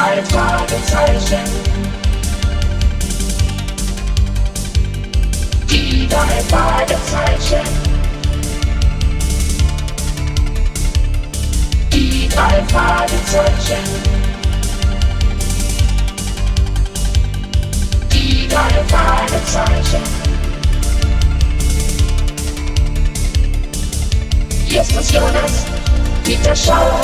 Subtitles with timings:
[0.00, 1.44] Fragezeichen.
[5.68, 6.08] Die
[6.40, 7.66] Fragezeichen.
[11.92, 13.84] Die drei Fragezeichen.
[18.10, 18.48] Die
[25.12, 25.66] Jonas,
[26.24, 27.02] Peter Schauer,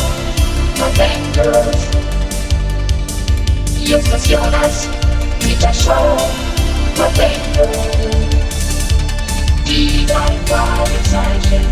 [0.76, 2.15] Verwendet.
[3.86, 4.88] Hier ist Jonas,
[5.38, 6.16] Peter Schauer,
[6.96, 7.78] Verwendet.
[9.64, 11.64] Die drei Fragezeichen.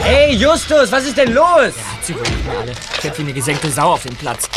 [0.00, 1.74] Hey, Justus, was ist denn los?
[2.02, 2.26] Sie wohnen
[2.60, 2.72] alle.
[2.72, 4.48] Ich hätte wie eine gesenkte Sau auf dem Platz.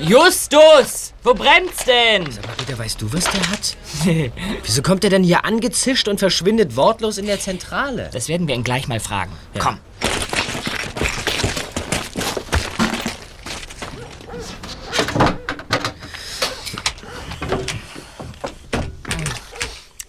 [0.00, 1.12] Justus!
[1.22, 2.26] Wo brennt's denn?
[2.42, 3.76] Aber Peter, weißt du, was der hat?
[4.64, 8.08] Wieso kommt er denn hier angezischt und verschwindet wortlos in der Zentrale?
[8.12, 9.32] Das werden wir ihn gleich mal fragen.
[9.58, 9.78] Komm.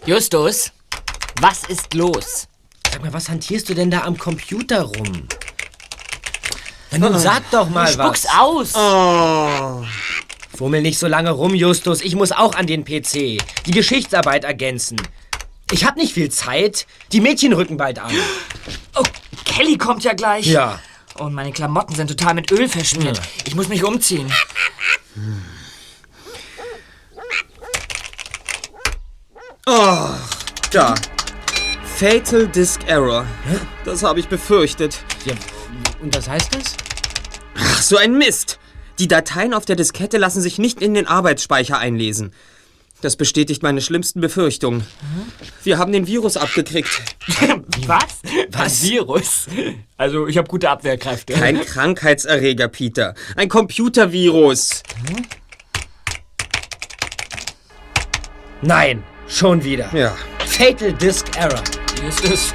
[0.06, 0.72] Justus,
[1.42, 2.48] was ist los?
[2.92, 5.28] Sag mal, was hantierst du denn da am Computer rum?
[6.98, 8.76] Na nun sag doch mal Spuck's was.
[8.76, 9.86] aus!
[10.56, 12.02] Fummel nicht so lange rum, Justus.
[12.02, 13.42] Ich muss auch an den PC.
[13.66, 14.98] Die Geschichtsarbeit ergänzen.
[15.72, 16.86] Ich hab nicht viel Zeit.
[17.12, 18.12] Die Mädchen rücken bald an.
[18.96, 19.04] Oh,
[19.46, 20.46] Kelly kommt ja gleich.
[20.46, 20.80] Ja.
[21.18, 23.20] Und meine Klamotten sind total mit Öl verschmiert.
[23.46, 24.32] Ich muss mich umziehen.
[30.72, 30.96] Da.
[31.98, 33.26] Fatal Disk Error.
[33.86, 34.98] Das habe ich befürchtet.
[35.26, 35.34] ja.
[36.02, 36.76] Und was heißt das?
[37.56, 38.60] Ach, so ein Mist.
[39.00, 42.32] Die Dateien auf der Diskette lassen sich nicht in den Arbeitsspeicher einlesen.
[43.02, 44.88] Das bestätigt meine schlimmsten Befürchtungen.
[45.64, 47.02] Wir haben den Virus abgekriegt.
[47.86, 48.22] Was?
[48.52, 48.82] Was?
[48.84, 49.48] Virus?
[49.98, 51.34] Also, ich habe gute Abwehrkräfte.
[51.34, 53.14] Kein Krankheitserreger, Peter.
[53.36, 54.84] Ein Computervirus.
[58.62, 59.90] Nein, schon wieder.
[59.94, 60.16] Ja.
[60.46, 61.62] Fatal Disk Error.
[62.02, 62.54] Justus,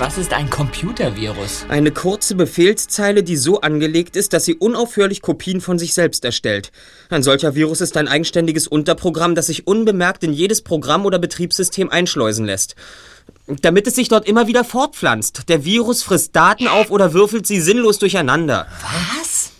[0.00, 1.66] was ist ein Computervirus?
[1.68, 6.70] Eine kurze Befehlszeile, die so angelegt ist, dass sie unaufhörlich Kopien von sich selbst erstellt.
[7.10, 11.90] Ein solcher Virus ist ein eigenständiges Unterprogramm, das sich unbemerkt in jedes Programm oder Betriebssystem
[11.90, 12.76] einschleusen lässt.
[13.46, 15.48] Damit es sich dort immer wieder fortpflanzt.
[15.48, 18.68] Der Virus frisst Daten auf oder würfelt sie sinnlos durcheinander.
[18.82, 19.50] Was?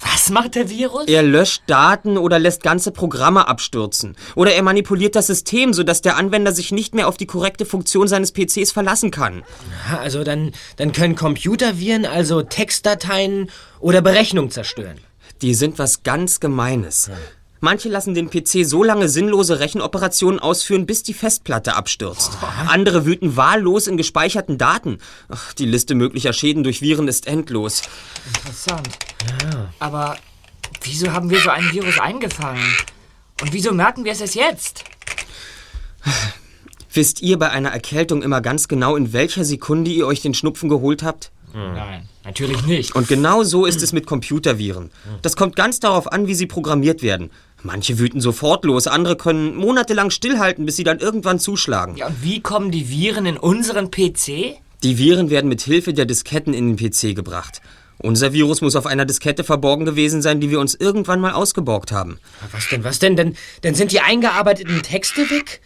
[0.00, 1.08] Was macht der Virus?
[1.08, 4.16] Er löscht Daten oder lässt ganze Programme abstürzen.
[4.36, 8.06] Oder er manipuliert das System, sodass der Anwender sich nicht mehr auf die korrekte Funktion
[8.06, 9.42] seines PCs verlassen kann.
[10.00, 13.50] Also dann, dann können Computerviren also Textdateien
[13.80, 14.98] oder Berechnungen zerstören.
[15.42, 17.10] Die sind was ganz Gemeines.
[17.60, 22.32] Manche lassen den PC so lange sinnlose Rechenoperationen ausführen, bis die Festplatte abstürzt.
[22.68, 24.98] Andere wüten wahllos in gespeicherten Daten.
[25.28, 27.82] Ach, die Liste möglicher Schäden durch Viren ist endlos.
[28.34, 28.88] Interessant.
[29.78, 30.16] Aber
[30.82, 32.62] wieso haben wir so einen Virus eingefangen?
[33.40, 34.84] Und wieso merken wir es erst jetzt?
[36.92, 40.68] Wisst ihr bei einer Erkältung immer ganz genau, in welcher Sekunde ihr euch den Schnupfen
[40.68, 41.32] geholt habt?
[41.54, 42.94] Nein, natürlich nicht.
[42.94, 44.90] Und genau so ist es mit Computerviren.
[45.22, 47.30] Das kommt ganz darauf an, wie sie programmiert werden.
[47.62, 51.96] Manche wüten sofort los, andere können monatelang stillhalten, bis sie dann irgendwann zuschlagen.
[51.96, 54.56] Ja, und wie kommen die Viren in unseren PC?
[54.84, 57.60] Die Viren werden mit Hilfe der Disketten in den PC gebracht.
[57.98, 61.90] Unser Virus muss auf einer Diskette verborgen gewesen sein, die wir uns irgendwann mal ausgeborgt
[61.90, 62.20] haben.
[62.52, 63.16] Was denn, was denn?
[63.16, 65.60] Denn, denn sind die eingearbeiteten Texte weg?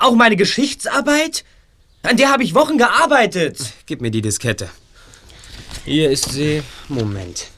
[0.00, 1.44] Auch meine Geschichtsarbeit?
[2.02, 3.72] An der habe ich Wochen gearbeitet.
[3.86, 4.68] Gib mir die Diskette.
[5.84, 6.62] Hier ist sie.
[6.88, 7.48] Moment.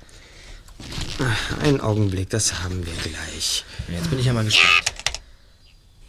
[1.63, 3.65] Einen Augenblick, das haben wir gleich.
[3.91, 4.93] Jetzt bin ich ja mal gespannt.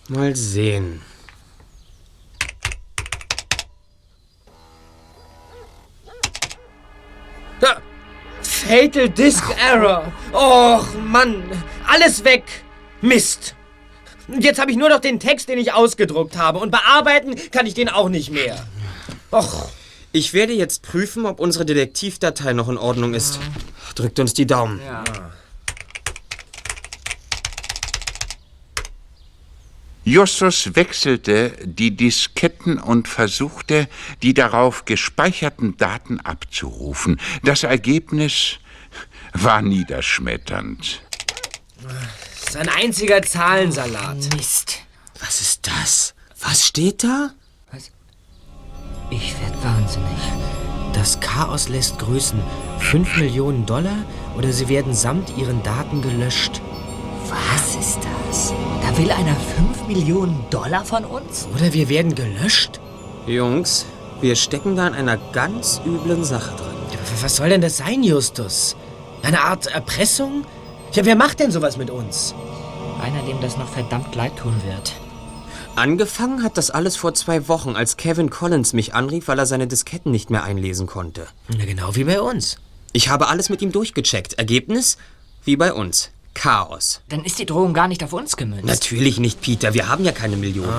[0.10, 1.02] Mal sehen.
[7.60, 7.82] Da.
[8.42, 10.12] Fatal Disk Error.
[10.34, 11.44] Och, Mann.
[11.88, 12.44] Alles weg.
[13.02, 13.56] Mist.
[14.28, 16.60] Und Jetzt habe ich nur noch den Text, den ich ausgedruckt habe.
[16.60, 18.68] Und bearbeiten kann ich den auch nicht mehr.
[19.32, 19.70] Och.
[20.12, 23.40] Ich werde jetzt prüfen, ob unsere Detektivdatei noch in Ordnung ist.
[23.96, 24.82] Drückt uns die Daumen.
[24.84, 25.04] Ja.
[30.10, 33.88] Justus wechselte die Disketten und versuchte,
[34.24, 37.22] die darauf gespeicherten Daten abzurufen.
[37.44, 38.58] Das Ergebnis
[39.34, 41.02] war niederschmetternd.
[41.84, 44.18] Das ist ein einziger Zahlensalat.
[44.36, 44.80] Mist.
[45.20, 46.16] Was ist das?
[46.42, 47.32] Was steht da?
[49.12, 50.20] Ich werd wahnsinnig.
[50.94, 52.42] Das Chaos lässt grüßen.
[52.80, 56.62] 5 Millionen Dollar oder sie werden samt ihren Daten gelöscht.
[57.30, 58.54] Was ist das?
[58.82, 61.48] Da will einer 5 Millionen Dollar von uns?
[61.54, 62.80] Oder wir werden gelöscht?
[63.28, 63.86] Jungs,
[64.22, 66.76] wir stecken da in einer ganz üblen Sache drin.
[67.22, 68.76] Was soll denn das sein, Justus?
[69.24, 70.46] Eine Art Erpressung?
[70.94, 72.34] Ja, wer macht denn sowas mit uns?
[73.02, 74.94] Einer, dem das noch verdammt leid tun wird.
[75.76, 79.68] Angefangen hat das alles vor zwei Wochen, als Kevin Collins mich anrief, weil er seine
[79.68, 81.28] Disketten nicht mehr einlesen konnte.
[81.58, 82.58] Na, genau wie bei uns.
[82.92, 84.34] Ich habe alles mit ihm durchgecheckt.
[84.34, 84.98] Ergebnis?
[85.44, 86.12] Wie bei uns.
[86.40, 87.02] Chaos.
[87.10, 88.64] Dann ist die Drohung gar nicht auf uns gemünzt.
[88.64, 89.74] Natürlich nicht, Peter.
[89.74, 90.72] Wir haben ja keine Millionen.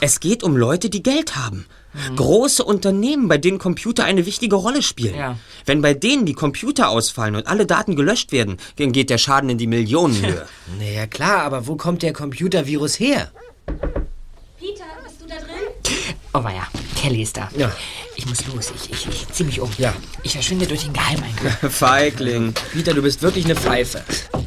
[0.00, 1.66] Es geht um Leute, die Geld haben.
[2.14, 5.16] Große Unternehmen, bei denen Computer eine wichtige Rolle spielen.
[5.16, 5.36] Ja.
[5.66, 9.50] Wenn bei denen die Computer ausfallen und alle Daten gelöscht werden, dann geht der Schaden
[9.50, 10.46] in die Millionenhöhe.
[10.78, 13.32] Naja, klar, aber wo kommt der Computervirus her?
[13.66, 15.96] Peter, bist du da drin?
[16.34, 17.50] Oh ja, Kelly ist da.
[17.56, 17.72] Ja.
[18.20, 18.70] Ich muss los.
[18.76, 19.70] Ich, ich, ich zieh mich um.
[19.78, 19.94] Ja.
[20.22, 21.56] Ich verschwinde durch den Geheimeingang.
[21.70, 22.52] Feigling.
[22.70, 24.04] Peter, du bist wirklich eine Pfeife.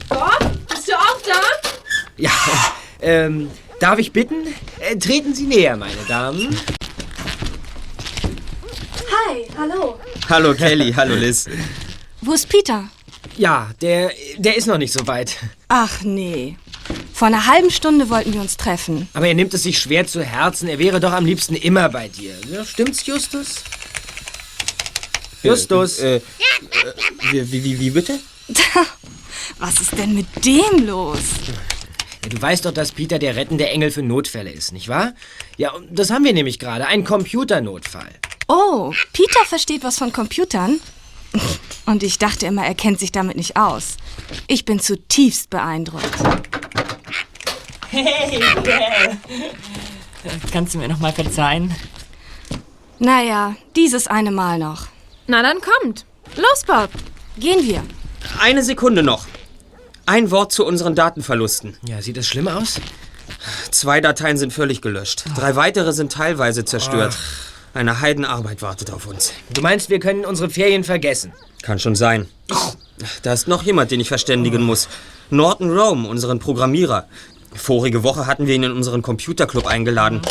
[0.10, 0.38] Bob,
[0.70, 1.70] bist du auch da?
[2.16, 2.30] Ja,
[3.02, 3.50] ähm,
[3.80, 4.46] darf ich bitten?
[4.80, 6.56] Äh, treten Sie näher, meine Damen.
[9.28, 10.00] Hi, hallo.
[10.30, 11.50] Hallo Kelly, hallo Liz.
[12.22, 12.90] Wo ist Peter?
[13.38, 15.38] Ja, der, der ist noch nicht so weit.
[15.68, 16.58] Ach nee.
[17.14, 19.08] Vor einer halben Stunde wollten wir uns treffen.
[19.14, 20.68] Aber er nimmt es sich schwer zu Herzen.
[20.68, 22.34] Er wäre doch am liebsten immer bei dir.
[22.52, 23.64] Ja, stimmt's, Justus?
[25.44, 26.00] Justus.
[26.00, 26.22] Äh, äh,
[27.32, 28.20] wie, wie, wie, wie bitte?
[29.60, 31.20] Was ist denn mit dem los?
[32.24, 35.14] Ja, du weißt doch, dass Peter der rettende Engel für Notfälle ist, nicht wahr?
[35.58, 36.88] Ja, das haben wir nämlich gerade.
[36.88, 38.12] Ein Computernotfall.
[38.48, 40.80] Oh, Peter versteht was von Computern?
[41.86, 43.98] Und ich dachte immer, er kennt sich damit nicht aus.
[44.48, 46.16] Ich bin zutiefst beeindruckt.
[47.90, 49.18] Hey, yeah.
[50.52, 51.76] Kannst du mir noch mal verzeihen?
[53.00, 54.88] Naja, dieses eine Mal noch.
[55.28, 56.06] Na dann kommt.
[56.36, 56.90] Los, Bob.
[57.38, 57.84] Gehen wir.
[58.40, 59.26] Eine Sekunde noch.
[60.06, 61.78] Ein Wort zu unseren Datenverlusten.
[61.86, 62.80] Ja, sieht das schlimm aus?
[63.72, 65.26] Zwei Dateien sind völlig gelöscht.
[65.36, 67.18] Drei weitere sind teilweise zerstört.
[67.74, 69.34] Eine Heidenarbeit wartet auf uns.
[69.52, 71.34] Du meinst, wir können unsere Ferien vergessen?
[71.64, 72.28] Kann schon sein.
[73.24, 74.88] Da ist noch jemand, den ich verständigen muss.
[75.32, 77.08] Norton Rome, unseren Programmierer.
[77.56, 80.22] Vorige Woche hatten wir ihn in unseren Computerclub eingeladen.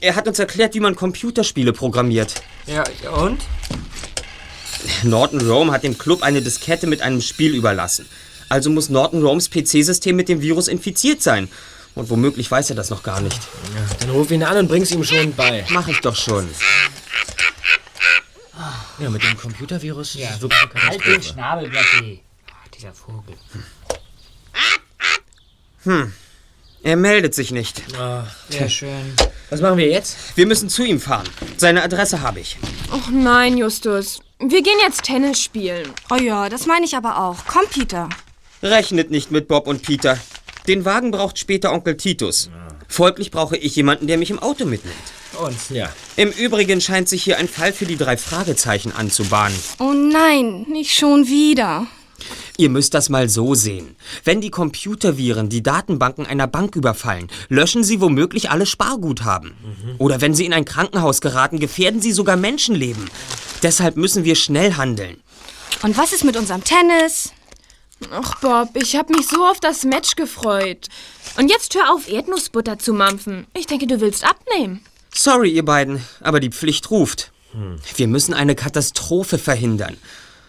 [0.00, 2.34] Er hat uns erklärt, wie man Computerspiele programmiert.
[2.66, 3.40] Ja, und?
[5.02, 8.06] Norton Rome hat dem Club eine Diskette mit einem Spiel überlassen.
[8.48, 11.48] Also muss Norton Romes PC-System mit dem Virus infiziert sein.
[11.94, 13.40] Und womöglich weiß er das noch gar nicht.
[14.00, 15.64] Dann ruf ihn an und bring's ihm schon bei.
[15.70, 16.48] Mach ich doch schon.
[18.98, 21.22] Ja, mit dem Computervirus ist es wirklich eine Halt den.
[21.22, 22.20] Schnabel, Blackie.
[22.48, 23.34] Ah, dieser Vogel.
[26.82, 27.82] Er meldet sich nicht.
[28.48, 29.14] Sehr schön.
[29.50, 30.16] Was machen wir jetzt?
[30.36, 31.28] Wir müssen zu ihm fahren.
[31.56, 32.56] Seine Adresse habe ich.
[32.92, 34.20] Och nein, Justus.
[34.38, 35.92] Wir gehen jetzt Tennis spielen.
[36.10, 37.38] Oh ja, das meine ich aber auch.
[37.46, 38.08] Komm, Peter.
[38.62, 40.18] Rechnet nicht mit Bob und Peter.
[40.66, 42.50] Den Wagen braucht später Onkel Titus.
[42.88, 44.96] Folglich brauche ich jemanden, der mich im Auto mitnimmt.
[45.40, 45.56] Und?
[45.70, 45.90] Ja.
[46.16, 49.58] Im Übrigen scheint sich hier ein Fall für die drei Fragezeichen anzubahnen.
[49.78, 51.86] Oh nein, nicht schon wieder.
[52.56, 53.96] Ihr müsst das mal so sehen.
[54.22, 59.54] Wenn die Computerviren die Datenbanken einer Bank überfallen, löschen sie womöglich alle Sparguthaben.
[59.98, 63.10] Oder wenn sie in ein Krankenhaus geraten, gefährden sie sogar Menschenleben.
[63.62, 65.16] Deshalb müssen wir schnell handeln.
[65.82, 67.32] Und was ist mit unserem Tennis?
[68.10, 70.88] Ach, Bob, ich hab mich so auf das Match gefreut.
[71.36, 73.46] Und jetzt hör auf, Erdnussbutter zu mampfen.
[73.54, 74.84] Ich denke, du willst abnehmen.
[75.12, 77.32] Sorry, ihr beiden, aber die Pflicht ruft.
[77.96, 79.96] Wir müssen eine Katastrophe verhindern.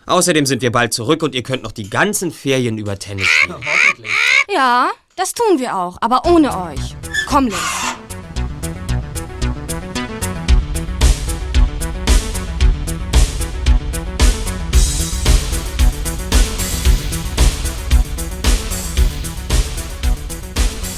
[0.08, 3.64] Außerdem sind wir bald zurück und ihr könnt noch die ganzen Ferien über Tennis spielen.
[4.52, 6.96] Ja, das tun wir auch, aber ohne euch.
[7.28, 7.95] Komm, Liz.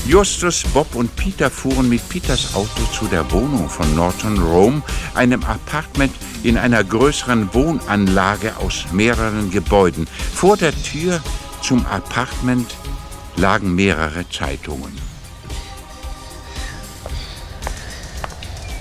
[0.08, 4.82] Justus, Bob und Peter fuhren mit Peters Auto zu der Wohnung von Norton Rome,
[5.14, 10.08] einem Apartment in einer größeren Wohnanlage aus mehreren Gebäuden.
[10.34, 11.22] Vor der Tür
[11.62, 12.74] zum Apartment
[13.36, 14.98] lagen mehrere Zeitungen.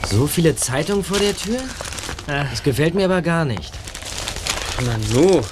[0.09, 1.59] So viele Zeitungen vor der Tür?
[2.29, 3.73] Das gefällt mir aber gar nicht.
[4.85, 5.43] Na no,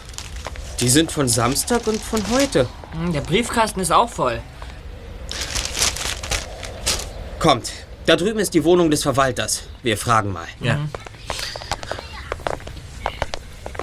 [0.78, 2.68] die sind von Samstag und von heute.
[2.92, 4.40] Hm, Der Briefkasten ist auch voll.
[7.44, 7.72] Kommt,
[8.06, 9.64] da drüben ist die Wohnung des Verwalters.
[9.82, 10.46] Wir fragen mal.
[10.60, 10.78] Ja.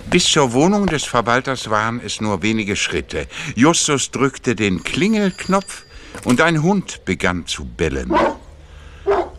[0.10, 3.28] Bis zur Wohnung des Verwalters waren es nur wenige Schritte.
[3.56, 5.84] Justus drückte den Klingelknopf
[6.26, 8.12] und ein Hund begann zu bellen.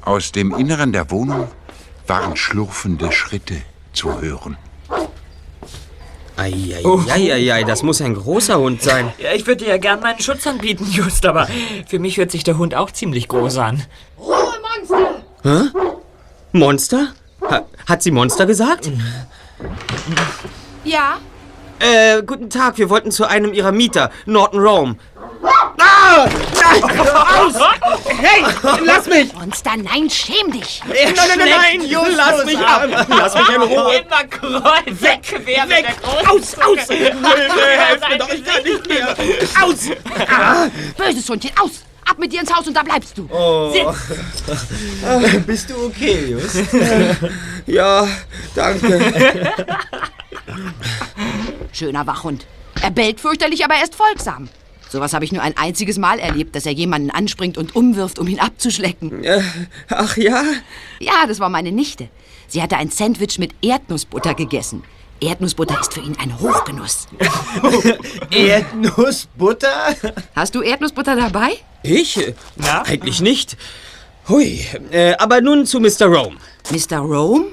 [0.03, 1.49] Aus dem Inneren der Wohnung
[2.07, 3.63] waren schlurfende Schritte
[3.93, 4.57] zu hören.
[6.43, 9.13] Eieieiei, das muss ein großer Hund sein.
[9.19, 11.49] Ja, ich würde dir ja gern meinen Schutz anbieten, Just, aber
[11.87, 13.85] für mich hört sich der Hund auch ziemlich groß an.
[16.53, 17.09] Monster?
[17.49, 18.91] Ha, hat sie Monster gesagt?
[20.85, 21.19] Ja?
[21.79, 24.97] Äh, guten Tag, wir wollten zu einem ihrer Mieter, Norton Rome.
[25.79, 26.27] Ah!
[27.39, 27.55] Aus!
[28.07, 28.45] Hey,
[28.85, 29.33] lass mich!
[29.33, 30.83] Monster, nein, schäm dich.
[30.87, 32.87] Nein, nein, nein, nein, Justus, lass mich ab!
[33.09, 33.95] Lass mich in Ruhe!
[33.97, 35.87] Immer kreuz, weg, wer Weg!
[36.29, 36.89] Aus, aus!
[36.89, 39.17] Helft mir doch, ich kann nicht mehr!
[39.63, 39.89] Aus!
[40.97, 41.71] Böses Hundchen, aus.
[42.11, 43.29] Ab mit dir ins Haus und da bleibst du.
[45.47, 46.57] Bist du okay, Just?
[47.67, 48.09] Ja,
[48.57, 49.13] danke.
[51.73, 52.45] Schöner Wachhund.
[52.83, 54.49] Er bellt fürchterlich, aber er ist folgsam.
[54.93, 58.29] Sowas habe ich nur ein einziges Mal erlebt, dass er jemanden anspringt und umwirft, um
[58.29, 59.25] ihn abzuschlecken.
[59.89, 60.43] Ach ja?
[61.01, 62.11] Ja, das war meine Nichte.
[62.47, 64.85] Sie hatte ein Sandwich mit Erdnussbutter gegessen.
[65.23, 67.07] Erdnussbutter ist für ihn ein Hochgenuss.
[68.31, 69.97] Erdnussbutter?
[70.35, 71.53] Hast du Erdnussbutter dabei?
[71.83, 72.21] Ich?
[72.57, 72.83] Na?
[72.83, 73.57] Eigentlich nicht.
[74.29, 76.05] Hui, äh, aber nun zu Mr.
[76.05, 76.37] Rome.
[76.71, 76.99] Mr.
[76.99, 77.47] Rome?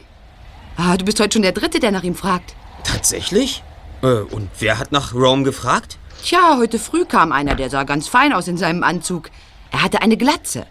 [0.76, 2.54] Ah, du bist heute schon der Dritte, der nach ihm fragt.
[2.84, 3.64] Tatsächlich?
[4.02, 5.98] Äh, und wer hat nach Rome gefragt?
[6.24, 9.30] Tja, heute früh kam einer, der sah ganz fein aus in seinem Anzug.
[9.72, 10.66] Er hatte eine Glatze.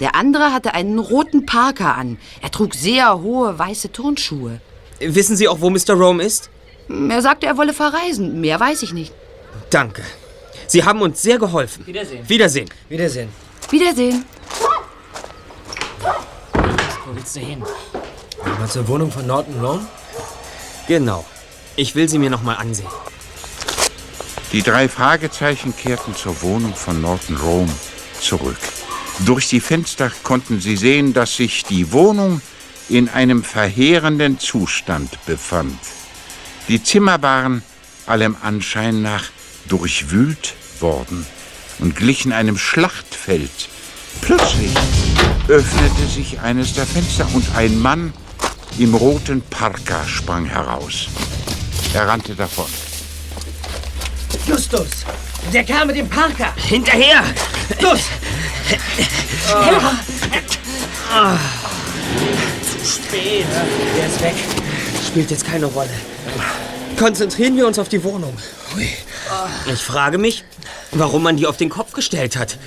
[0.00, 2.18] Der andere hatte einen roten Parker an.
[2.42, 4.60] Er trug sehr hohe weiße Turnschuhe.
[5.00, 5.94] Wissen Sie auch, wo Mr.
[5.94, 6.50] Rome ist?
[6.88, 8.40] Er sagte, er wolle verreisen.
[8.40, 9.12] Mehr weiß ich nicht.
[9.70, 10.02] Danke.
[10.66, 11.86] Sie haben uns sehr geholfen.
[11.86, 12.28] Wiedersehen.
[12.28, 12.68] Wiedersehen.
[12.88, 13.28] Wiedersehen.
[13.70, 14.24] Wiedersehen.
[17.04, 17.62] Wo willst du hin?
[18.58, 19.86] Mal zur Wohnung von Norton Rome?
[20.88, 21.24] Genau.
[21.76, 22.88] Ich will sie mir noch mal ansehen.
[24.52, 27.72] Die drei Fragezeichen kehrten zur Wohnung von Norton Rome
[28.20, 28.58] zurück.
[29.20, 32.40] Durch die Fenster konnten sie sehen, dass sich die Wohnung
[32.88, 35.78] in einem verheerenden Zustand befand.
[36.68, 37.62] Die Zimmer waren
[38.06, 39.24] allem Anschein nach
[39.68, 41.26] durchwühlt worden
[41.78, 43.68] und glichen einem Schlachtfeld.
[44.20, 44.74] Plötzlich
[45.48, 48.12] öffnete sich eines der Fenster und ein Mann
[48.78, 51.08] im roten Parka sprang heraus.
[51.94, 52.66] Er rannte davon.
[54.46, 55.04] Justus!
[55.52, 56.52] Der Kerl mit dem Parker!
[56.56, 57.22] Hinterher!
[57.80, 58.00] Los!
[62.84, 63.46] Spät.
[63.96, 64.34] Der ist weg.
[65.06, 65.90] Spielt jetzt keine Rolle.
[66.98, 68.36] Konzentrieren wir uns auf die Wohnung.
[68.74, 68.88] Hui.
[69.72, 70.44] Ich frage mich,
[70.92, 72.58] warum man die auf den Kopf gestellt hat.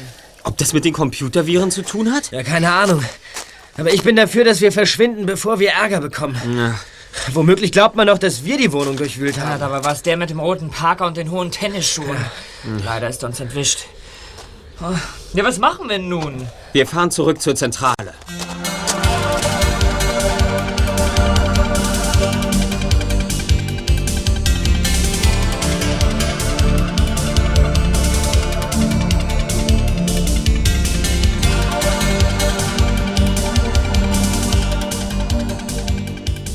[0.44, 2.32] Ob das mit den Computerviren zu tun hat?
[2.32, 3.04] Ja, keine Ahnung.
[3.78, 6.40] Aber ich bin dafür, dass wir verschwinden, bevor wir Ärger bekommen.
[6.56, 6.80] Ja.
[7.34, 9.60] Womöglich glaubt man doch, dass wir die Wohnung durchwühlt Ja, haben.
[9.60, 12.18] dabei war es der mit dem roten Parker und den hohen Tennisschuhen.
[12.86, 13.86] Leider ist er uns entwischt.
[14.82, 14.86] Oh.
[15.34, 16.48] Ja, was machen wir nun?
[16.72, 18.14] Wir fahren zurück zur Zentrale.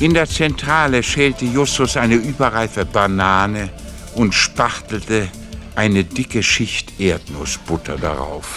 [0.00, 3.70] In der Zentrale schälte Justus eine überreife Banane
[4.16, 5.28] und spachtelte
[5.76, 8.56] eine dicke Schicht Erdnussbutter darauf.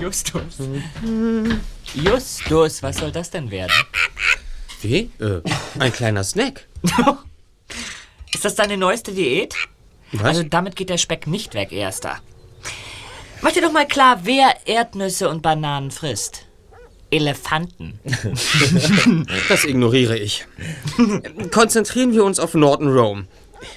[0.00, 0.58] Justus.
[1.94, 3.72] Justus, was soll das denn werden?
[4.82, 5.10] Wie?
[5.18, 5.40] Äh,
[5.78, 6.66] ein kleiner Snack.
[8.34, 9.54] Ist das deine neueste Diät?
[10.12, 10.24] Was?
[10.24, 12.18] Also damit geht der Speck nicht weg, Erster.
[13.42, 16.46] Mach dir doch mal klar, wer Erdnüsse und Bananen frisst.
[17.10, 17.98] Elefanten.
[19.48, 20.46] Das ignoriere ich.
[21.52, 23.26] Konzentrieren wir uns auf Norton Rome.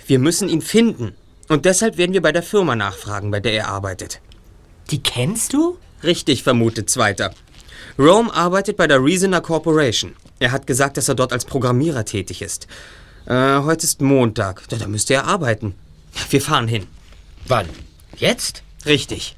[0.07, 1.13] Wir müssen ihn finden.
[1.49, 4.21] Und deshalb werden wir bei der Firma nachfragen, bei der er arbeitet.
[4.91, 5.77] Die kennst du?
[6.03, 7.33] Richtig vermutet, Zweiter.
[7.99, 10.15] Rome arbeitet bei der Reasoner Corporation.
[10.39, 12.67] Er hat gesagt, dass er dort als Programmierer tätig ist.
[13.25, 14.67] Äh, heute ist Montag.
[14.69, 15.75] Da, da müsste er arbeiten.
[16.29, 16.87] Wir fahren hin.
[17.47, 17.67] Wann?
[18.17, 18.63] Jetzt?
[18.85, 19.35] Richtig.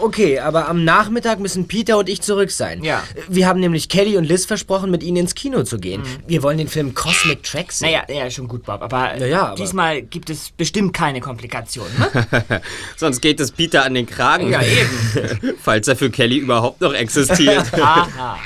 [0.00, 2.84] Okay, aber am Nachmittag müssen Peter und ich zurück sein.
[2.84, 3.02] Ja.
[3.28, 6.02] Wir haben nämlich Kelly und Liz versprochen, mit ihnen ins Kino zu gehen.
[6.26, 7.90] Wir wollen den Film Cosmic Tracks sehen.
[7.90, 8.82] Naja, ja, schon gut, Bob.
[8.82, 11.92] Aber, Na ja, aber- diesmal gibt es bestimmt keine Komplikationen.
[11.98, 12.62] Ne?
[12.96, 14.50] Sonst geht es Peter an den Kragen.
[14.50, 15.54] ja, eben.
[15.62, 17.72] Falls er für Kelly überhaupt noch existiert.
[17.80, 18.38] Aha.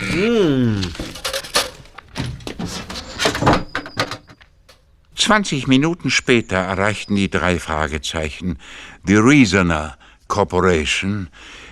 [5.17, 8.59] 20 Minuten später erreichten die drei Fragezeichen
[9.05, 9.99] die Reasoner
[10.29, 11.29] Corporation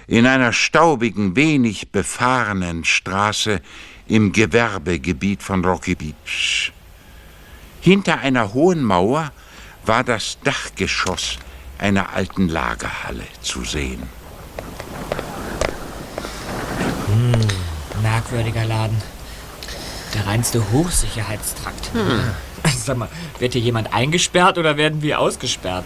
[0.09, 3.61] in einer staubigen, wenig befahrenen Straße
[4.09, 6.73] im Gewerbegebiet von Rocky Beach.
[7.81, 9.31] Hinter einer hohen Mauer
[9.85, 11.39] war das Dachgeschoss
[11.79, 14.03] einer alten Lagerhalle zu sehen.
[18.03, 19.01] Merkwürdiger Laden.
[20.15, 21.91] Der reinste Hochsicherheitstrakt.
[22.77, 23.09] Sag mal,
[23.39, 25.85] wird hier jemand eingesperrt oder werden wir ausgesperrt?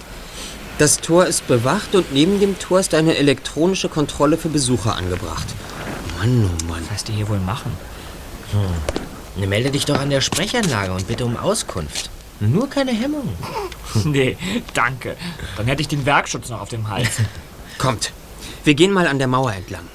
[0.80, 5.46] Das Tor ist bewacht und neben dem Tor ist eine elektronische Kontrolle für Besucher angebracht.
[6.16, 6.82] Mann, oh Mann.
[6.90, 7.70] Was die hier wohl machen?
[9.36, 12.08] Ne, Melde dich doch an der Sprechanlage und bitte um Auskunft.
[12.40, 13.28] Nur keine Hemmung.
[14.04, 14.38] Nee,
[14.72, 15.16] danke.
[15.56, 17.10] Dann hätte ich den Werkschutz noch auf dem Hals.
[17.78, 18.12] Kommt,
[18.64, 19.86] wir gehen mal an der Mauer entlang.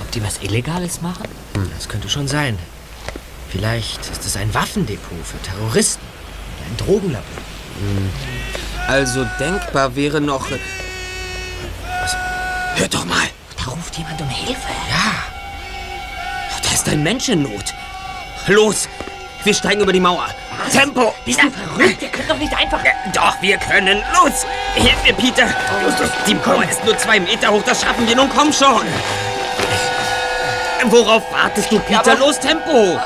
[0.00, 1.28] Ob die was Illegales machen?
[1.76, 2.58] Das könnte schon sein.
[3.50, 6.02] Vielleicht ist es ein Waffendepot für Terroristen.
[6.58, 7.42] Oder ein Drogenlabor.
[8.88, 10.50] Also denkbar wäre noch...
[10.50, 10.58] äh,
[12.02, 12.16] Was?
[12.78, 13.16] Hört doch mal,
[13.56, 14.60] Da ruft jemand um Hilfe.
[16.62, 17.72] da ist ein Mensch in Not.
[18.46, 18.88] Los,
[19.44, 20.26] wir steigen über die Mauer.
[20.70, 21.14] Tempo!
[21.24, 22.00] Bist du verrückt?
[22.00, 22.80] Wir können doch nicht einfach...
[23.12, 24.02] Doch, wir können.
[24.14, 24.44] Los!
[24.74, 25.46] Hilf mir, Peter!
[26.26, 28.82] Die Mauer ist nur zwei Meter hoch, das schaffen wir nun, komm schon!
[30.86, 32.00] Worauf wartest du, Peter?
[32.12, 33.00] aber- Los, Tempo!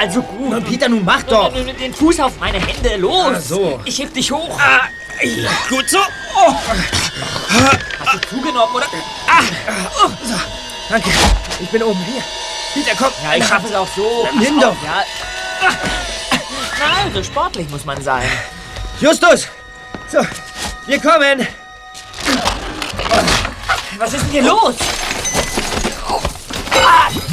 [0.00, 0.50] Also gut.
[0.50, 1.52] Na, Peter, nun mach doch.
[1.52, 3.34] Den Fuß auf meine Hände, los!
[3.36, 3.80] Ach so.
[3.84, 4.58] Ich heb dich hoch.
[4.58, 4.88] Ah,
[5.22, 5.98] ja, gut so.
[8.06, 8.86] Hast du zugenommen, oder?
[10.88, 11.10] Danke.
[11.60, 12.00] Ich bin oben.
[12.04, 12.22] Hier.
[12.72, 13.12] Peter, komm.
[13.22, 14.26] Ja, ich schaffe es auch so.
[14.26, 14.74] Dann nimm doch.
[14.82, 15.04] Ja.
[16.78, 18.26] Na, also sportlich muss man sein.
[19.00, 19.48] Justus.
[20.10, 20.26] So,
[20.86, 21.46] wir kommen.
[23.98, 24.76] Was ist denn hier los?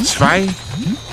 [0.03, 0.49] Zwei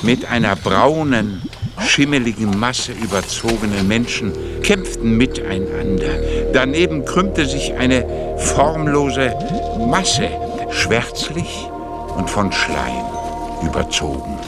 [0.04, 1.42] mit einer braunen,
[1.86, 4.32] schimmeligen Masse überzogene Menschen
[4.62, 6.18] kämpften miteinander.
[6.52, 8.04] Daneben krümmte sich eine
[8.36, 9.34] formlose
[9.88, 10.28] Masse,
[10.70, 11.68] schwärzlich
[12.16, 13.04] und von Schleim
[13.64, 14.38] überzogen.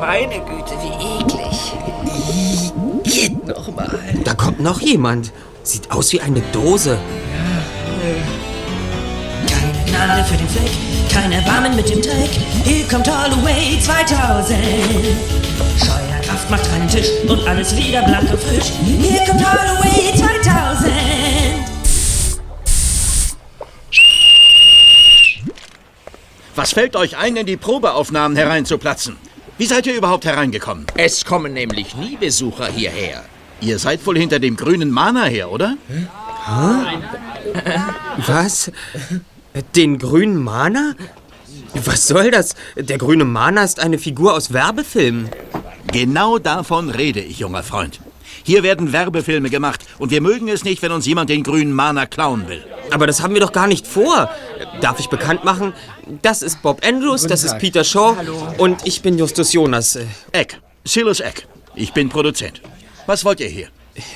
[0.00, 1.72] Meine Güte, wie eklig.
[3.04, 3.98] Geht noch mal.
[4.24, 5.32] Da kommt noch jemand.
[5.68, 6.98] Sieht aus wie eine Dose.
[9.46, 10.70] Keine Gnade für den Fleck,
[11.12, 12.30] kein Erbarmen mit dem Dreck.
[12.64, 14.58] Hier kommt Holloway 2000.
[15.76, 18.72] Scheuerkraft macht reinen Tisch und alles wieder blank und frisch.
[18.82, 20.90] Hier kommt Holloway 2000.
[26.56, 29.18] Was fällt euch ein, in die Probeaufnahmen hereinzuplatzen?
[29.58, 30.86] Wie seid ihr überhaupt hereingekommen?
[30.96, 33.22] Es kommen nämlich nie Besucher hierher.
[33.60, 35.76] Ihr seid wohl hinter dem grünen Mana her, oder?
[38.26, 38.70] Was?
[39.74, 40.94] Den grünen Mana?
[41.84, 42.54] Was soll das?
[42.76, 45.28] Der grüne Mana ist eine Figur aus Werbefilmen.
[45.92, 48.00] Genau davon rede ich, junger Freund.
[48.44, 52.06] Hier werden Werbefilme gemacht und wir mögen es nicht, wenn uns jemand den grünen Mana
[52.06, 52.64] klauen will.
[52.90, 54.30] Aber das haben wir doch gar nicht vor.
[54.80, 55.72] Darf ich bekannt machen?
[56.22, 58.16] Das ist Bob Andrews, das ist Peter Shaw
[58.58, 59.96] und ich bin Justus Jonas.
[59.96, 61.46] Äh, Eck, Silas Eck.
[61.74, 62.62] Ich bin Produzent.
[63.08, 63.68] Was wollt ihr hier?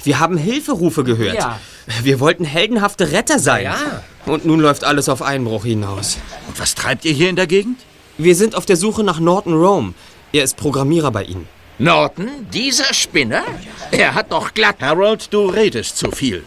[0.04, 1.36] Wir haben Hilferufe gehört.
[1.36, 1.58] Ja.
[2.02, 3.64] Wir wollten heldenhafte Retter sein.
[3.64, 4.02] Ja.
[4.26, 6.18] Und nun läuft alles auf Einbruch hinaus.
[6.46, 7.78] Und was treibt ihr hier in der Gegend?
[8.18, 9.94] Wir sind auf der Suche nach Norton Rome.
[10.34, 11.48] Er ist Programmierer bei Ihnen.
[11.78, 13.44] Norton, dieser Spinner?
[13.92, 14.76] Er hat doch glatt...
[14.82, 16.44] Harold, du redest zu viel.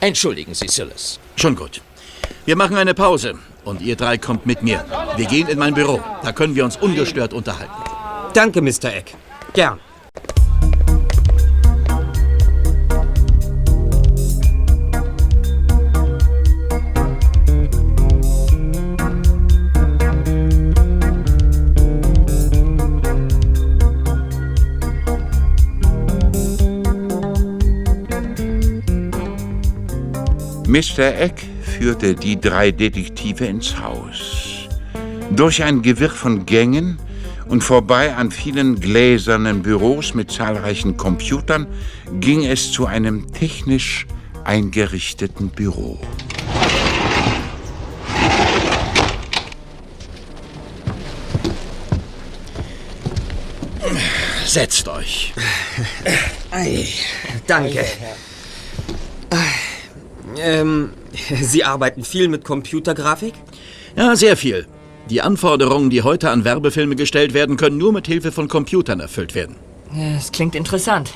[0.00, 1.20] Entschuldigen Sie, Silas.
[1.36, 1.82] Schon gut.
[2.46, 4.84] Wir machen eine Pause und ihr drei kommt mit mir.
[5.16, 6.00] Wir gehen in mein Büro.
[6.24, 7.72] Da können wir uns ungestört unterhalten.
[8.34, 8.92] Danke, Mr.
[8.92, 9.14] Eck.
[9.52, 9.78] Gern.
[30.70, 31.16] Mr.
[31.18, 34.68] Eck führte die drei Detektive ins Haus.
[35.34, 37.00] Durch ein Gewirr von Gängen
[37.48, 41.66] und vorbei an vielen gläsernen Büros mit zahlreichen Computern
[42.20, 44.06] ging es zu einem technisch
[44.44, 45.98] eingerichteten Büro.
[54.46, 55.34] Setzt euch.
[57.48, 57.84] Danke.
[60.40, 60.90] Ähm,
[61.42, 63.34] Sie arbeiten viel mit Computergrafik?
[63.96, 64.66] Ja, sehr viel.
[65.08, 69.34] Die Anforderungen, die heute an Werbefilme gestellt werden, können nur mit Hilfe von Computern erfüllt
[69.34, 69.56] werden.
[69.92, 71.12] Das klingt interessant.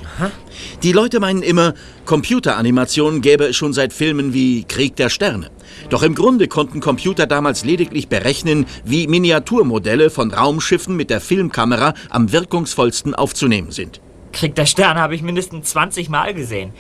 [0.83, 1.75] Die Leute meinen immer,
[2.07, 5.51] Computeranimationen gäbe es schon seit Filmen wie Krieg der Sterne.
[5.91, 11.95] Doch im Grunde konnten Computer damals lediglich berechnen, wie Miniaturmodelle von Raumschiffen mit der Filmkamera
[12.11, 14.01] am wirkungsvollsten aufzunehmen sind.
[14.33, 16.73] Krieg der Sterne habe ich mindestens 20 Mal gesehen.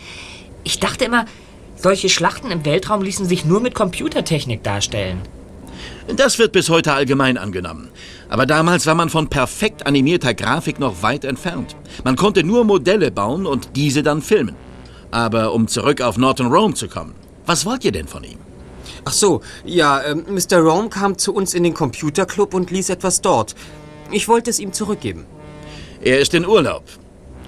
[0.65, 1.27] Ich dachte immer,
[1.85, 5.20] solche Schlachten im Weltraum ließen sich nur mit Computertechnik darstellen.
[6.16, 7.90] Das wird bis heute allgemein angenommen.
[8.31, 11.77] Aber damals war man von perfekt animierter Grafik noch weit entfernt.
[12.03, 14.57] Man konnte nur Modelle bauen und diese dann filmen.
[15.11, 18.38] Aber um zurück auf Norton Rome zu kommen, was wollt ihr denn von ihm?
[19.05, 20.61] Ach so, ja, ähm, Mr.
[20.61, 23.55] Rome kam zu uns in den Computerclub und ließ etwas dort.
[24.11, 25.27] Ich wollte es ihm zurückgeben.
[26.01, 26.85] Er ist in Urlaub.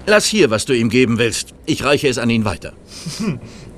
[0.09, 1.53] Lass hier, was du ihm geben willst.
[1.65, 2.71] Ich reiche es an ihn weiter.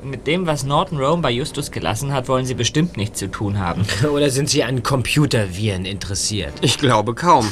[0.03, 3.57] Mit dem, was Norton Rome bei Justus gelassen hat, wollen Sie bestimmt nichts zu tun
[3.57, 3.83] haben.
[4.13, 6.53] Oder sind Sie an Computerviren interessiert?
[6.61, 7.51] Ich glaube kaum.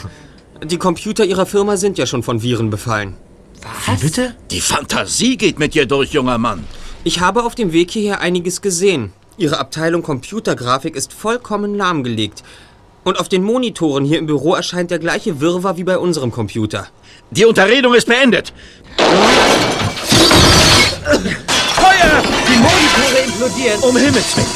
[0.63, 3.15] Die Computer Ihrer Firma sind ja schon von Viren befallen.
[3.87, 3.99] Was?
[3.99, 4.35] Bitte?
[4.51, 6.63] Die Fantasie geht mit dir durch, junger Mann.
[7.03, 9.11] Ich habe auf dem Weg hierher einiges gesehen.
[9.39, 12.43] Ihre Abteilung Computergrafik ist vollkommen lahmgelegt.
[13.03, 16.87] Und auf den Monitoren hier im Büro erscheint der gleiche Wirrwarr wie bei unserem Computer.
[17.31, 18.53] Die Unterredung ist beendet.
[21.75, 22.23] Feuer!
[22.47, 23.79] Die Monitore implodieren.
[23.81, 24.47] Um Himmels Willen.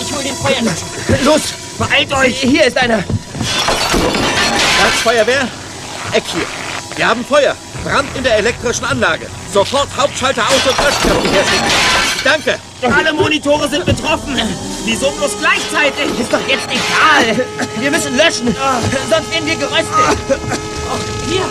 [0.00, 1.24] Ich hol den Feuerlöscher.
[1.24, 1.42] Los,
[1.78, 2.40] beeilt euch.
[2.40, 3.02] Hier ist einer.
[4.78, 5.48] Herzfeuerwehr?
[6.12, 6.46] Eck hier.
[6.96, 7.56] Wir haben Feuer.
[7.82, 9.26] Brand in der elektrischen Anlage.
[9.52, 11.72] Sofort Hauptschalter aus und Löschkräfte herschicken.
[12.24, 12.58] Danke.
[12.96, 14.40] Alle Monitore sind betroffen.
[14.84, 16.20] Wieso bloß gleichzeitig?
[16.20, 17.46] Ist doch jetzt egal.
[17.80, 18.54] Wir müssen löschen,
[19.10, 20.40] sonst werden wir geröstet.
[21.28, 21.42] Hier,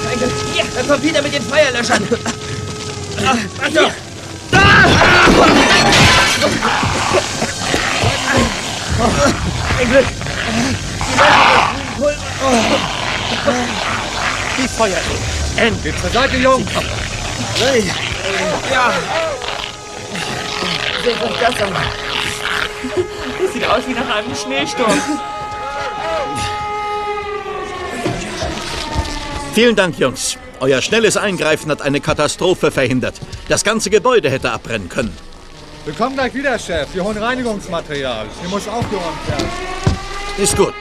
[0.53, 2.07] hier, der Computer mit den Feuerlöschern.
[3.25, 3.35] Ah,
[3.69, 3.91] Hier.
[9.79, 10.05] Ein Glück.
[14.57, 14.97] Die Feuer.
[15.57, 16.71] Endlich zur Seite, Jungs.
[18.71, 18.93] Ja.
[23.41, 24.99] Das sieht aus wie nach einem Schneesturm.
[29.55, 30.37] Vielen Dank, Jungs.
[30.59, 33.15] Euer schnelles Eingreifen hat eine Katastrophe verhindert.
[33.47, 35.15] Das ganze Gebäude hätte abbrennen können.
[35.85, 36.93] Wir kommen gleich wieder, Chef.
[36.93, 38.25] Wir holen Reinigungsmaterial.
[38.41, 39.47] Hier muss aufgeräumt werden.
[40.37, 40.73] Ist gut.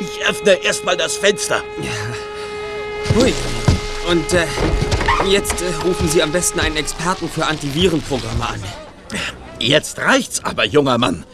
[0.00, 1.60] Ich öffne erstmal das Fenster.
[3.16, 3.34] Hui.
[4.08, 4.46] Und äh,
[5.28, 8.62] jetzt äh, rufen Sie am besten einen Experten für Antivirenprogramme an.
[9.58, 11.24] Jetzt reicht's aber, junger Mann.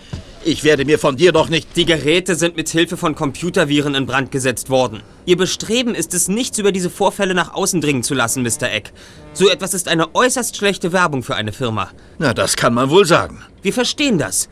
[0.46, 1.74] Ich werde mir von dir doch nicht...
[1.74, 5.02] Die Geräte sind mit Hilfe von Computerviren in Brand gesetzt worden.
[5.24, 8.70] Ihr Bestreben ist es, nichts über diese Vorfälle nach außen dringen zu lassen, Mr.
[8.70, 8.92] Eck.
[9.32, 11.90] So etwas ist eine äußerst schlechte Werbung für eine Firma.
[12.18, 13.42] Na, das kann man wohl sagen.
[13.62, 14.50] Wir verstehen das.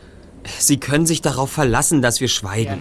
[0.58, 2.80] Sie können sich darauf verlassen, dass wir schweigen.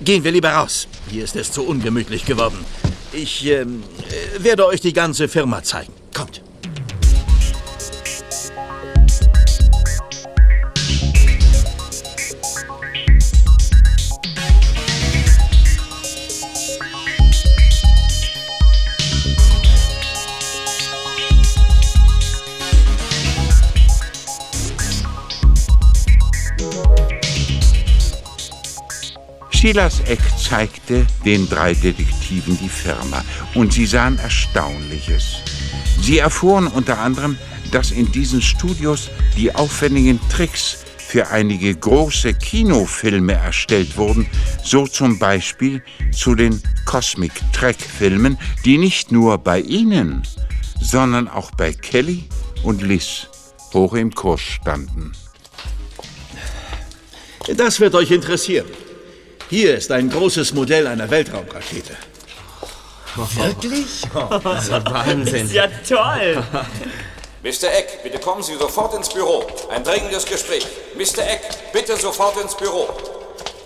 [0.00, 0.86] Gehen wir lieber raus.
[1.10, 2.64] Hier ist es zu ungemütlich geworden.
[3.12, 5.92] Ich ähm, äh, werde euch die ganze Firma zeigen.
[6.14, 6.40] Kommt.
[29.56, 35.38] Silas Eck zeigte den drei Detektiven die Firma und sie sahen Erstaunliches.
[36.02, 37.38] Sie erfuhren unter anderem,
[37.72, 44.26] dass in diesen Studios die aufwendigen Tricks für einige große Kinofilme erstellt wurden,
[44.62, 50.22] so zum Beispiel zu den Cosmic Trek Filmen, die nicht nur bei Ihnen,
[50.82, 52.24] sondern auch bei Kelly
[52.62, 53.28] und Liz
[53.72, 55.12] hoch im Kurs standen.
[57.56, 58.66] Das wird euch interessieren.
[59.48, 61.96] Hier ist ein großes Modell einer Weltraumrakete.
[63.34, 64.02] Wirklich?
[64.42, 65.50] Das ist Wahnsinn.
[65.52, 66.42] Ja, toll.
[67.42, 67.72] Mr.
[67.72, 69.46] Eck, bitte kommen Sie sofort ins Büro.
[69.70, 70.66] Ein dringendes Gespräch.
[70.96, 71.22] Mr.
[71.22, 71.40] Eck,
[71.72, 72.88] bitte sofort ins Büro.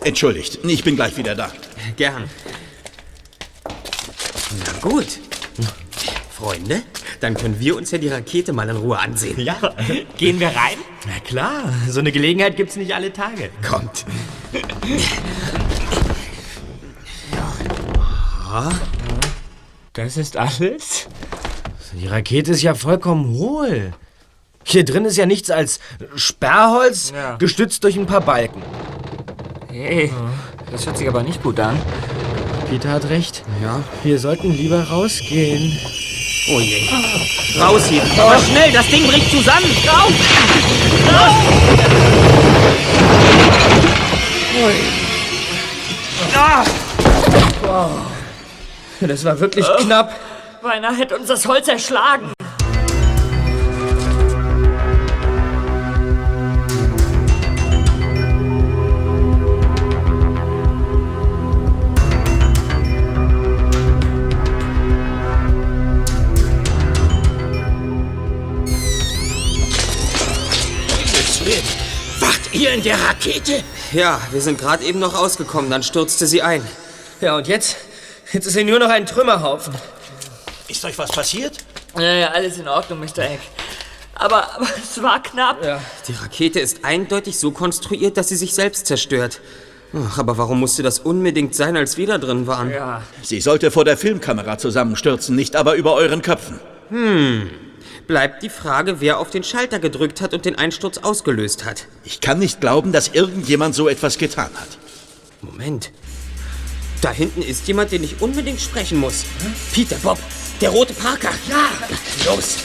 [0.04, 1.50] Entschuldigt, ich bin gleich wieder da.
[1.96, 2.28] Gern.
[4.66, 5.06] Na gut.
[6.30, 6.82] Freunde,
[7.20, 9.38] dann können wir uns ja die Rakete mal in Ruhe ansehen.
[9.40, 9.56] Ja.
[10.16, 10.78] Gehen wir rein?
[11.06, 13.50] Na klar, so eine Gelegenheit gibt's nicht alle Tage.
[13.68, 14.04] Kommt.
[19.92, 21.06] Das ist alles?
[21.92, 23.92] Die Rakete ist ja vollkommen hohl.
[24.64, 25.80] Hier drin ist ja nichts als
[26.14, 27.36] Sperrholz, Ja.
[27.36, 28.62] gestützt durch ein paar Balken.
[29.70, 30.12] Hey,
[30.70, 31.76] das hört sich aber nicht gut an.
[32.68, 33.42] Peter hat recht.
[33.62, 33.80] Ja.
[34.04, 35.76] Wir sollten lieber rausgehen.
[36.52, 36.88] Oh je.
[37.60, 38.02] Raus hier.
[38.18, 39.66] Aber schnell, das Ding bricht zusammen.
[39.88, 40.12] Raus!
[49.00, 50.14] Das war wirklich knapp.
[50.62, 52.32] Beinahe hätte uns das Holz erschlagen.
[72.20, 73.64] Wacht ihr in der Rakete?
[73.92, 76.62] Ja, wir sind gerade eben noch rausgekommen, dann stürzte sie ein.
[77.20, 77.76] Ja, und jetzt?
[78.32, 79.74] Jetzt ist hier nur noch ein Trümmerhaufen.
[80.68, 81.58] Ist euch was passiert?
[81.96, 83.18] Ja, ja, alles in Ordnung, Mr.
[83.18, 83.40] Eck.
[84.14, 85.60] Aber, aber es war knapp.
[86.06, 89.40] Die Rakete ist eindeutig so konstruiert, dass sie sich selbst zerstört.
[89.92, 92.70] Ach, aber warum musste das unbedingt sein, als wir da drin waren?
[92.70, 93.02] Ja.
[93.22, 96.60] Sie sollte vor der Filmkamera zusammenstürzen, nicht aber über euren Köpfen.
[96.90, 97.50] Hm.
[98.06, 101.86] Bleibt die Frage, wer auf den Schalter gedrückt hat und den Einsturz ausgelöst hat.
[102.04, 104.78] Ich kann nicht glauben, dass irgendjemand so etwas getan hat.
[105.42, 105.90] Moment.
[107.00, 109.24] Da hinten ist jemand, den ich unbedingt sprechen muss.
[109.72, 110.18] Peter Bob,
[110.60, 111.30] der rote Parker.
[111.48, 111.70] Ja,
[112.26, 112.56] los.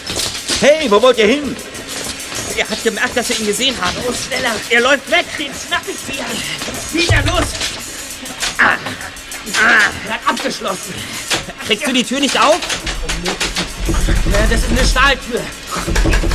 [0.60, 1.56] Hey, wo wollt ihr hin?
[2.58, 3.96] Er hat gemerkt, dass wir ihn gesehen haben.
[4.06, 4.56] Los, schneller.
[4.70, 5.26] Er läuft weg.
[5.38, 6.26] Den schnapp ich wieder.
[6.94, 7.46] Wieder los.
[8.58, 8.78] Ah.
[9.62, 9.92] Ah.
[10.08, 10.94] Er hat abgeschlossen.
[11.66, 12.60] Kriegst du die Tür nicht auf?
[14.32, 15.42] Ja, das ist eine Stahltür.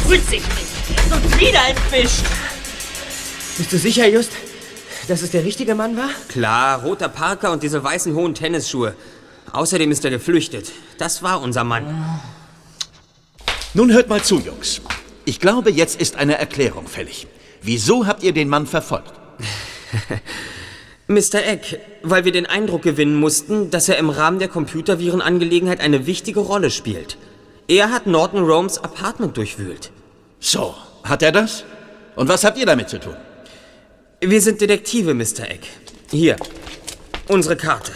[0.07, 0.71] Fühlt sich nicht.
[0.97, 2.25] Er ist uns wieder entwischt.
[3.57, 4.33] Bist du sicher, Just,
[5.09, 6.11] dass es der richtige Mann war?
[6.29, 8.95] Klar, roter Parker und diese weißen hohen Tennisschuhe.
[9.53, 10.73] Außerdem ist er geflüchtet.
[10.99, 12.21] Das war unser Mann.
[13.75, 14.81] Nun hört mal zu, Jungs.
[15.25, 17.27] Ich glaube, jetzt ist eine Erklärung fällig.
[17.63, 19.13] Wieso habt ihr den Mann verfolgt?
[21.09, 21.45] Mr.
[21.45, 26.41] Eck, weil wir den Eindruck gewinnen mussten, dass er im Rahmen der Computervirenangelegenheit eine wichtige
[26.41, 27.17] Rolle spielt.
[27.67, 29.91] Er hat Norton Romes Apartment durchwühlt.
[30.39, 31.65] So, hat er das?
[32.17, 33.17] Und was habt ihr damit zu tun?
[34.23, 35.49] Wir sind Detektive, Mr.
[35.49, 35.67] Eck.
[36.11, 36.37] Hier,
[37.29, 37.93] unsere Karte.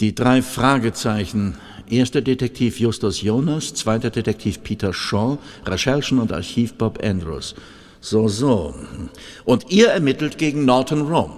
[0.00, 1.56] Die drei Fragezeichen.
[1.88, 7.54] Erster Detektiv Justus Jonas, zweiter Detektiv Peter Shaw, Recherchen und Archiv Bob Andrews.
[8.00, 8.74] So, so.
[9.44, 11.34] Und ihr ermittelt gegen Norton Rome.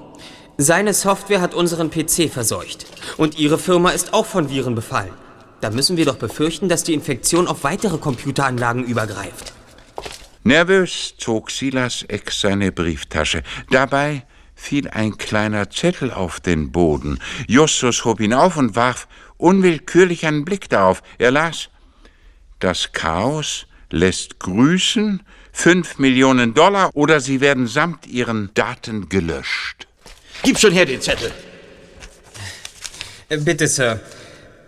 [0.57, 2.87] Seine Software hat unseren PC verseucht.
[3.19, 5.13] Und Ihre Firma ist auch von Viren befallen.
[5.61, 9.53] Da müssen wir doch befürchten, dass die Infektion auf weitere Computeranlagen übergreift.
[10.51, 13.45] Nervös zog Silas Eck seine Brieftasche.
[13.71, 14.25] Dabei
[14.57, 17.21] fiel ein kleiner Zettel auf den Boden.
[17.47, 21.05] Justus hob ihn auf und warf unwillkürlich einen Blick darauf.
[21.19, 21.69] Er las:
[22.59, 29.87] Das Chaos lässt grüßen, fünf Millionen Dollar oder sie werden samt ihren Daten gelöscht.
[30.43, 31.31] Gib schon her den Zettel.
[33.29, 34.01] Äh, Bitte, Sir.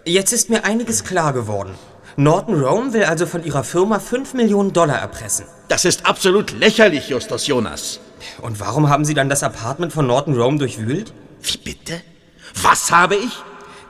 [0.04, 1.74] Jetzt ist mir einiges klar geworden.
[2.16, 5.46] Norton Rome will also von Ihrer Firma 5 Millionen Dollar erpressen.
[5.68, 8.00] Das ist absolut lächerlich, Justus Jonas.
[8.42, 11.12] Und warum haben Sie dann das Apartment von Norton Rome durchwühlt?
[11.40, 12.00] Wie bitte?
[12.62, 13.38] Was habe ich?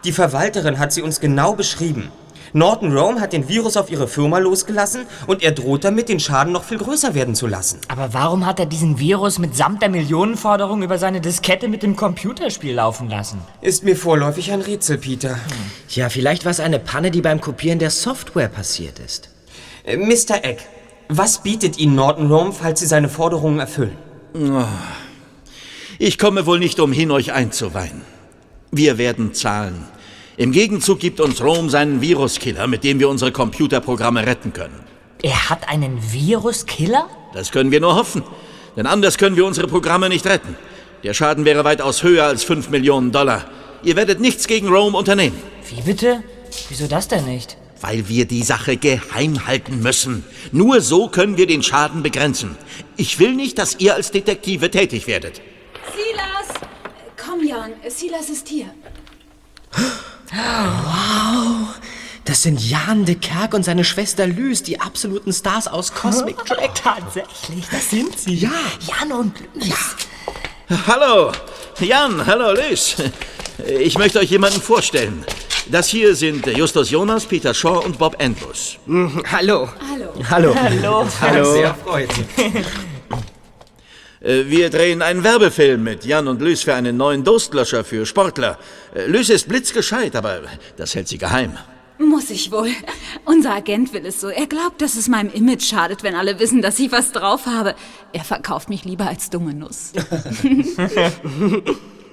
[0.04, 2.10] Die Verwalterin hat sie uns genau beschrieben.
[2.54, 6.52] Norton Rome hat den Virus auf ihre Firma losgelassen und er droht damit, den Schaden
[6.52, 7.78] noch viel größer werden zu lassen.
[7.88, 12.74] Aber warum hat er diesen Virus mitsamt der Millionenforderung über seine Diskette mit dem Computerspiel
[12.74, 13.40] laufen lassen?
[13.62, 15.38] Ist mir vorläufig ein Rätsel, Peter.
[15.88, 19.30] Ja, vielleicht war es eine Panne, die beim Kopieren der Software passiert ist.
[19.84, 20.44] Äh, Mr.
[20.44, 20.58] Eck,
[21.08, 23.96] was bietet Ihnen Norton Rome, falls Sie seine Forderungen erfüllen?
[24.34, 24.64] Oh.
[25.98, 28.02] Ich komme wohl nicht umhin, euch einzuweihen.
[28.70, 29.86] Wir werden zahlen.
[30.38, 34.80] Im Gegenzug gibt uns Rom seinen Viruskiller, mit dem wir unsere Computerprogramme retten können.
[35.22, 37.06] Er hat einen Viruskiller?
[37.34, 38.22] Das können wir nur hoffen.
[38.76, 40.56] Denn anders können wir unsere Programme nicht retten.
[41.02, 43.44] Der Schaden wäre weitaus höher als 5 Millionen Dollar.
[43.82, 45.36] Ihr werdet nichts gegen Rome unternehmen.
[45.68, 46.22] Wie bitte?
[46.68, 47.58] Wieso das denn nicht?
[47.80, 50.24] Weil wir die Sache geheim halten müssen.
[50.50, 52.56] Nur so können wir den Schaden begrenzen.
[52.96, 55.42] Ich will nicht, dass ihr als Detektive tätig werdet.
[55.94, 56.60] Silas!
[57.22, 58.66] Komm, Jan, Silas ist hier.
[60.32, 61.74] Wow!
[62.24, 66.74] Das sind Jan de Kerk und seine Schwester Lys, die absoluten Stars aus Cosmic Track.
[66.74, 68.34] Tatsächlich, das sind sie.
[68.34, 68.50] Ja.
[68.80, 69.96] Jan und Lys.
[70.86, 71.32] Hallo,
[71.80, 72.96] Jan, hallo, Lys.
[73.78, 75.24] Ich möchte euch jemanden vorstellen.
[75.66, 78.78] Das hier sind Justus Jonas, Peter Shaw und Bob Andrews.
[79.30, 79.68] Hallo.
[79.90, 80.08] Hallo.
[80.30, 80.54] Hallo.
[80.54, 81.06] Hallo.
[81.20, 81.52] Hallo.
[81.52, 82.10] Sehr freut.
[84.22, 88.58] Äh, Wir drehen einen Werbefilm mit Jan und Lys für einen neuen Durstlöscher für Sportler.
[88.94, 90.40] Äh, Lys ist blitzgescheit, aber
[90.76, 91.58] das hält sie geheim.
[91.98, 92.70] Muss ich wohl.
[93.24, 94.28] Unser Agent will es so.
[94.28, 97.74] Er glaubt, dass es meinem Image schadet, wenn alle wissen, dass ich was drauf habe.
[98.12, 99.92] Er verkauft mich lieber als dumme Nuss.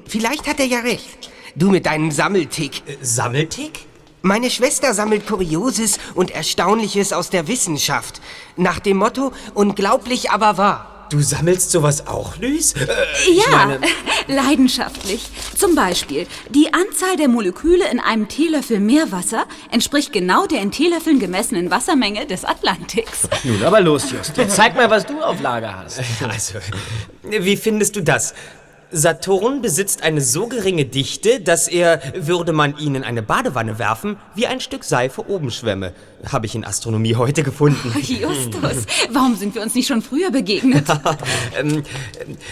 [0.05, 1.31] Vielleicht hat er ja recht.
[1.55, 2.83] Du mit deinem Sammeltick.
[3.01, 3.85] Sammeltick?
[4.21, 8.21] Meine Schwester sammelt Kurioses und Erstaunliches aus der Wissenschaft.
[8.57, 10.98] Nach dem Motto, unglaublich aber wahr.
[11.09, 12.73] Du sammelst sowas auch, Lys?
[12.73, 12.85] Äh,
[13.33, 13.79] ja, meine-
[14.27, 15.25] leidenschaftlich.
[15.57, 21.19] Zum Beispiel, die Anzahl der Moleküle in einem Teelöffel Meerwasser entspricht genau der in Teelöffeln
[21.19, 23.27] gemessenen Wassermenge des Atlantiks.
[23.43, 24.37] Nun aber los, Just.
[24.37, 25.99] Jetzt zeig mal, was du auf Lager hast.
[26.27, 26.59] Also,
[27.23, 28.35] wie findest du das?
[28.91, 34.17] Saturn besitzt eine so geringe Dichte, dass er, würde man ihn in eine Badewanne werfen,
[34.35, 35.93] wie ein Stück Seife oben schwämme.
[36.31, 37.93] Habe ich in Astronomie heute gefunden.
[38.01, 40.85] Justus, warum sind wir uns nicht schon früher begegnet?
[41.57, 41.83] ähm,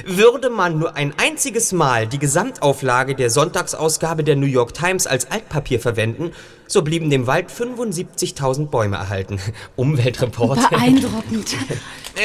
[0.05, 5.29] würde man nur ein einziges Mal die Gesamtauflage der Sonntagsausgabe der New York Times als
[5.31, 6.31] Altpapier verwenden,
[6.67, 9.39] so blieben dem Wald 75.000 Bäume erhalten.
[9.75, 10.69] Umweltreporter.
[10.69, 11.55] Beeindruckend.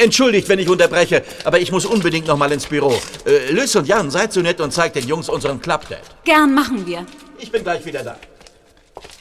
[0.01, 2.99] Entschuldigt, wenn ich unterbreche, aber ich muss unbedingt noch mal ins Büro.
[3.25, 6.01] Äh, Liz und Jan, seid so nett und zeigt den Jungs unseren Club Date.
[6.23, 7.05] Gern machen wir.
[7.39, 8.17] Ich bin gleich wieder da.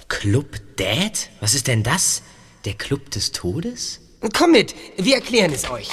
[0.09, 1.29] Club Dad?
[1.41, 2.23] Was ist denn das?
[2.65, 4.01] Der Club des Todes?
[4.37, 5.89] Komm mit, wir erklären es euch.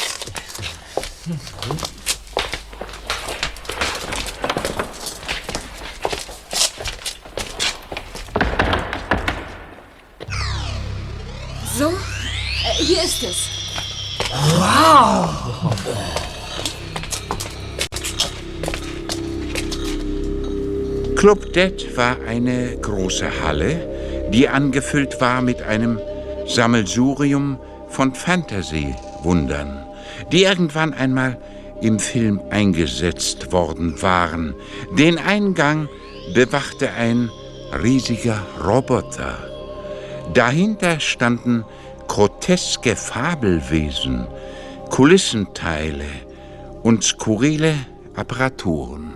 [11.77, 13.58] So, äh, hier ist es.
[14.31, 15.73] Wow!
[21.15, 25.99] Club Dead war eine große Halle, die angefüllt war mit einem
[26.45, 27.57] Sammelsurium
[27.89, 29.85] von Fantasy-Wundern,
[30.31, 31.37] die irgendwann einmal
[31.81, 34.53] im Film eingesetzt worden waren.
[34.95, 35.89] Den Eingang
[36.35, 37.31] bewachte ein
[37.81, 39.39] riesiger Roboter.
[40.35, 41.65] Dahinter standen
[42.09, 44.27] groteske Fabelwesen,
[44.89, 46.09] Kulissenteile
[46.83, 47.75] und skurrile
[48.15, 49.13] Apparaturen.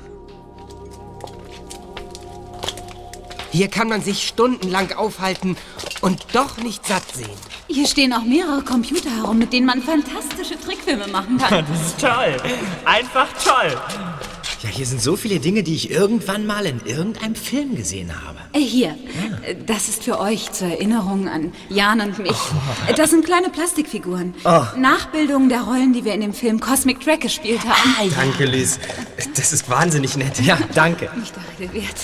[3.51, 5.58] Hier kann man sich stundenlang aufhalten
[6.01, 7.38] und doch nicht satt sehen.
[7.67, 11.65] Hier stehen auch mehrere Computer herum, mit denen man fantastische Trickfilme machen kann.
[11.69, 12.38] Das ist toll.
[12.86, 13.75] Einfach toll.
[14.63, 18.39] Ja, hier sind so viele Dinge, die ich irgendwann mal in irgendeinem Film gesehen habe.
[18.54, 18.97] Äh, Hier,
[19.45, 22.32] Äh, das ist für euch zur Erinnerung an Jan und mich.
[22.88, 24.34] Äh, Das sind kleine Plastikfiguren.
[24.45, 24.63] Oh.
[24.78, 28.12] Nachbildungen der Rollen, die wir in dem Film Cosmic Track gespielt haben.
[28.15, 28.80] Danke, Liz.
[29.36, 30.39] Das ist wahnsinnig nett.
[30.39, 31.10] Ja, danke.
[31.17, 31.97] Nicht der Rede wert.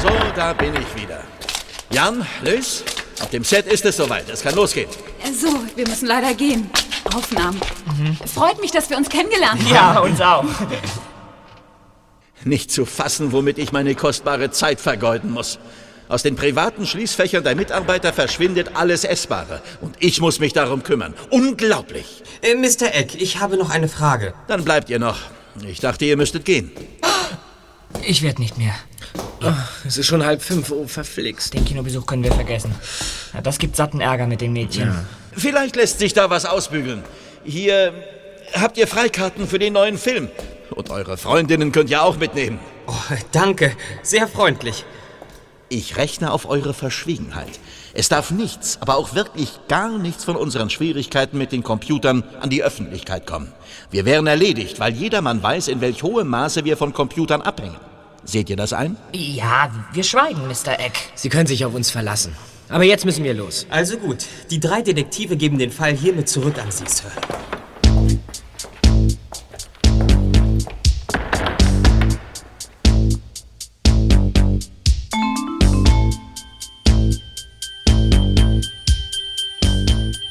[0.00, 1.24] So, da bin ich wieder.
[1.90, 2.84] Jan, Liz,
[3.20, 4.28] auf dem Set ist es soweit.
[4.28, 4.88] Es kann losgehen.
[5.40, 6.70] So, wir müssen leider gehen.
[7.14, 7.60] Aufnahmen.
[8.26, 9.74] Freut mich, dass wir uns kennengelernt haben.
[9.74, 10.44] Ja, uns auch.
[12.44, 15.58] Nicht zu fassen, womit ich meine kostbare Zeit vergeuden muss.
[16.08, 19.60] Aus den privaten Schließfächern der Mitarbeiter verschwindet alles Essbare.
[19.82, 21.12] Und ich muss mich darum kümmern.
[21.30, 22.22] Unglaublich.
[22.40, 22.94] Äh, Mr.
[22.94, 24.32] Eck, ich habe noch eine Frage.
[24.46, 25.18] Dann bleibt ihr noch.
[25.66, 26.70] Ich dachte, ihr müsstet gehen.
[28.06, 28.74] Ich werde nicht mehr.
[29.86, 31.52] Es ist schon halb fünf, oh, verflixt.
[31.54, 32.74] Den Kinobesuch können wir vergessen.
[33.34, 35.06] Ja, das gibt satten Ärger mit den Mädchen.
[35.38, 37.04] Vielleicht lässt sich da was ausbügeln.
[37.44, 37.92] Hier
[38.54, 40.28] habt ihr Freikarten für den neuen Film.
[40.70, 42.58] Und eure Freundinnen könnt ihr auch mitnehmen.
[42.86, 44.84] Oh, danke, sehr freundlich.
[45.68, 47.60] Ich rechne auf eure Verschwiegenheit.
[47.94, 52.48] Es darf nichts, aber auch wirklich gar nichts von unseren Schwierigkeiten mit den Computern an
[52.48, 53.52] die Öffentlichkeit kommen.
[53.90, 57.76] Wir wären erledigt, weil jedermann weiß, in welch hohem Maße wir von Computern abhängen.
[58.24, 58.96] Seht ihr das ein?
[59.12, 60.78] Ja, wir schweigen, Mr.
[60.78, 60.98] Eck.
[61.14, 62.36] Sie können sich auf uns verlassen.
[62.68, 63.66] Aber jetzt müssen wir los.
[63.70, 67.10] Also gut, die drei Detektive geben den Fall hiermit zurück an Sie, Sir.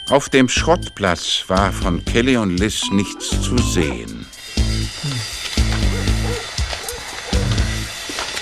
[0.10, 4.27] Auf dem Schrottplatz war von Kelly und Liz nichts zu sehen.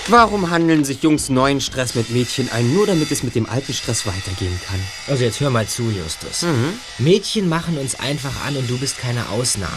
[0.08, 3.72] Warum handeln sich Jungs neuen Stress mit Mädchen ein, nur damit es mit dem alten
[3.72, 4.78] Stress weitergehen kann?
[5.08, 6.46] Also jetzt hör mal zu, Justus.
[6.98, 9.72] Mädchen machen uns einfach an und du bist keine Ausnahme.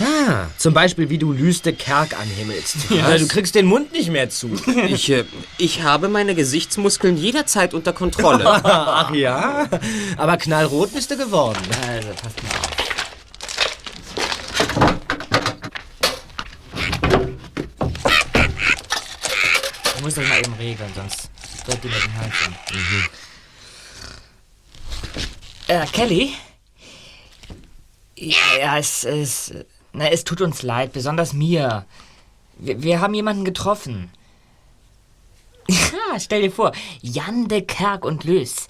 [0.00, 2.76] Ah, zum Beispiel, wie du Lüste Kerk anhimmelst.
[2.90, 4.50] Oder du kriegst den Mund nicht mehr zu.
[4.88, 5.24] Ich, äh,
[5.58, 8.44] ich habe meine Gesichtsmuskeln jederzeit unter Kontrolle.
[8.64, 9.68] Ach ja?
[10.16, 11.58] Aber knallrot bist du geworden.
[11.86, 12.77] Also, passt mal auf.
[20.08, 21.28] Muss das mal eben regeln, sonst
[21.66, 22.56] bleibt dir den Hals an.
[25.66, 26.32] Äh, Kelly?
[28.16, 29.52] Ja, ja, es, es,
[29.92, 31.84] na, es tut uns leid, besonders mir.
[32.56, 34.10] Wir, wir haben jemanden getroffen.
[35.68, 38.66] Ja, stell dir vor, Jan de Kerk und Lös.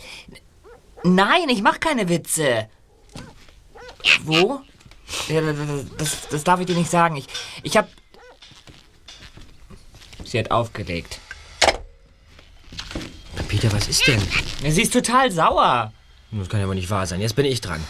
[1.05, 2.68] Nein, ich mach keine Witze.
[4.24, 4.61] Wo?
[5.29, 5.57] Ja, das,
[5.98, 7.14] das, das darf ich dir nicht sagen.
[7.16, 7.29] Ich,
[7.62, 7.88] ich hab.
[10.24, 11.20] Sie hat aufgelegt.
[13.60, 14.20] Peter, was ist denn?
[14.70, 15.92] Sie ist total sauer.
[16.30, 17.20] Das kann ja wohl nicht wahr sein.
[17.20, 17.82] Jetzt bin ich dran.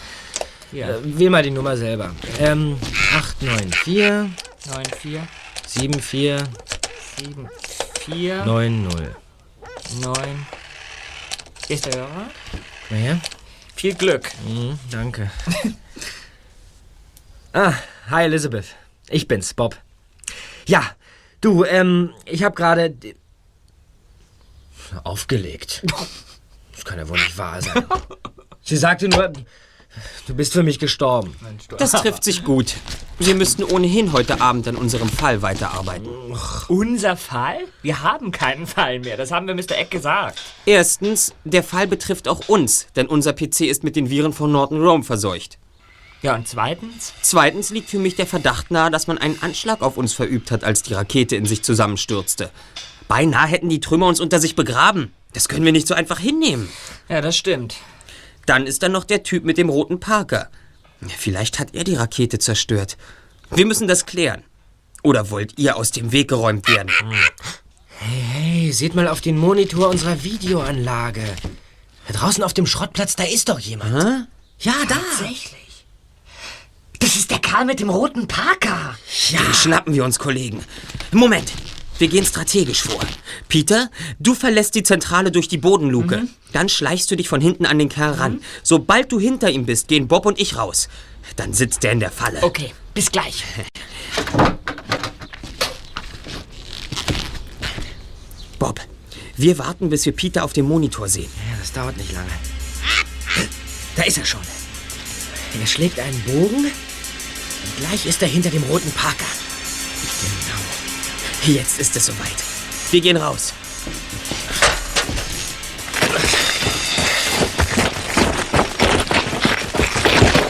[0.73, 0.89] Ja.
[0.89, 2.15] Äh, wähl mal die Nummer selber.
[2.39, 2.79] Ähm,
[3.15, 4.33] 894
[4.67, 5.29] 9, 4,
[5.67, 6.49] 74
[7.19, 7.49] 7,
[8.07, 9.09] 4, 90.
[10.01, 10.47] 9.
[11.67, 12.31] Hier ist der Hörer.
[12.89, 13.21] Na ja?
[13.77, 14.31] Viel Glück.
[14.47, 15.31] Mhm, danke.
[17.53, 17.75] ah,
[18.09, 18.75] hi Elizabeth.
[19.11, 19.77] Ich bin's, Bob.
[20.67, 20.83] Ja,
[21.43, 22.95] du, ähm, ich hab gerade
[25.05, 25.83] aufgelegt.
[26.73, 27.85] Das kann ja wohl nicht wahr sein.
[28.63, 29.33] Sie sagte nur,
[30.29, 31.35] du bist für mich gestorben.
[31.77, 32.77] Das trifft sich gut.
[33.19, 36.07] Wir müssten ohnehin heute Abend an unserem Fall weiterarbeiten.
[36.69, 37.59] Unser Fall?
[37.83, 39.17] Wir haben keinen Fall mehr.
[39.17, 39.77] Das haben wir Mr.
[39.77, 40.41] Eck gesagt.
[40.67, 44.81] Erstens, der Fall betrifft auch uns, denn unser PC ist mit den Viren von Norton
[44.81, 45.59] Rome verseucht.
[46.23, 47.13] Ja, und zweitens?
[47.23, 50.63] Zweitens liegt für mich der Verdacht nahe, dass man einen Anschlag auf uns verübt hat,
[50.63, 52.51] als die Rakete in sich zusammenstürzte.
[53.09, 55.13] Beinahe hätten die Trümmer uns unter sich begraben.
[55.33, 56.69] Das können wir nicht so einfach hinnehmen.
[57.09, 57.77] Ja, das stimmt.
[58.47, 60.51] Dann ist da noch der Typ mit dem roten Parker.
[61.19, 62.97] Vielleicht hat er die Rakete zerstört.
[63.51, 64.43] Wir müssen das klären.
[65.03, 66.91] Oder wollt ihr aus dem Weg geräumt werden?
[68.01, 71.25] Hey, hey, seht mal auf den Monitor unserer Videoanlage.
[72.09, 74.29] Da draußen auf dem Schrottplatz, da ist doch jemand.
[74.59, 74.95] Ja, da.
[74.95, 75.85] Tatsächlich.
[76.99, 78.97] Das ist der Kerl mit dem roten Parker.
[79.31, 80.65] Den schnappen wir uns, Kollegen.
[81.13, 81.53] Moment.
[81.99, 83.01] Wir gehen strategisch vor.
[83.49, 83.91] Peter,
[84.21, 86.29] du verlässt die Zentrale durch die Bodenluke.
[86.53, 88.41] Dann schleichst du dich von hinten an den Kerl ran.
[88.63, 90.89] Sobald du hinter ihm bist, gehen Bob und ich raus.
[91.37, 92.43] Dann sitzt er in der Falle.
[92.43, 93.43] Okay, bis gleich.
[98.59, 98.81] Bob,
[99.37, 101.31] wir warten, bis wir Peter auf dem Monitor sehen.
[101.51, 102.31] Ja, das dauert nicht lange.
[103.97, 104.41] Da ist er schon.
[105.61, 109.27] Er schlägt einen Bogen und gleich ist er hinter dem roten Parker.
[111.49, 112.37] Jetzt ist es soweit.
[112.91, 113.55] Wir gehen raus.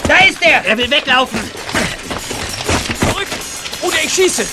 [0.09, 0.65] Da ist er!
[0.65, 1.39] Er will weglaufen.
[2.99, 3.29] Zurück!
[3.83, 4.45] Oder ich schieße!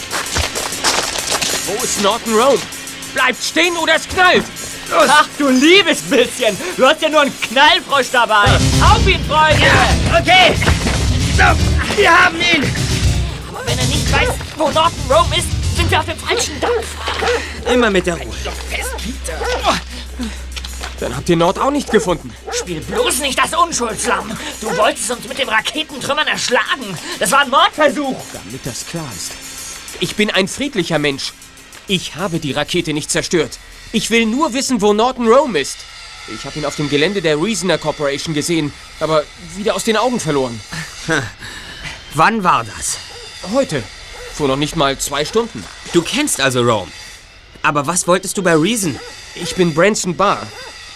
[1.65, 2.59] Wo ist Norton Rome?
[3.15, 4.45] Bleibt stehen oder es knallt!
[4.91, 6.55] Ach du liebes bisschen.
[6.77, 8.43] Du hast ja nur einen Knallfrosch dabei.
[8.43, 9.65] Auf ihn, Freunde.
[10.15, 10.53] Okay.
[11.35, 12.71] So, wir haben ihn.
[13.49, 16.87] Aber wenn er nicht weiß, wo Norton Rome ist, sind wir auf dem falschen Dampf.
[17.71, 18.35] Immer mit der Ruhe.
[20.99, 22.33] Dann habt ihr Nord auch nicht gefunden.
[22.51, 24.37] Spiel bloß nicht das Unschuldslamm.
[24.61, 26.97] Du wolltest uns mit dem Raketentrümmern erschlagen.
[27.19, 28.15] Das war ein Mordversuch.
[28.33, 29.33] Damit das klar ist.
[29.99, 31.33] Ich bin ein friedlicher Mensch.
[31.87, 33.59] Ich habe die Rakete nicht zerstört.
[33.91, 35.77] Ich will nur wissen, wo Norton Rome ist.
[36.33, 39.23] Ich habe ihn auf dem Gelände der Reasoner Corporation gesehen, aber
[39.55, 40.59] wieder aus den Augen verloren.
[42.13, 42.97] Wann war das?
[43.53, 43.83] Heute.
[44.35, 45.63] Vor noch nicht mal zwei Stunden.
[45.93, 46.91] Du kennst also Rome.
[47.61, 48.99] Aber was wolltest du bei Reason?
[49.33, 50.45] Ich bin Branson Barr.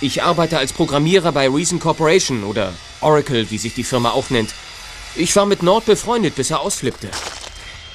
[0.02, 4.54] Ich arbeite als Programmierer bei Reason Corporation oder Oracle, wie sich die Firma auch nennt.
[5.16, 7.10] Ich war mit Nord befreundet, bis er ausflippte.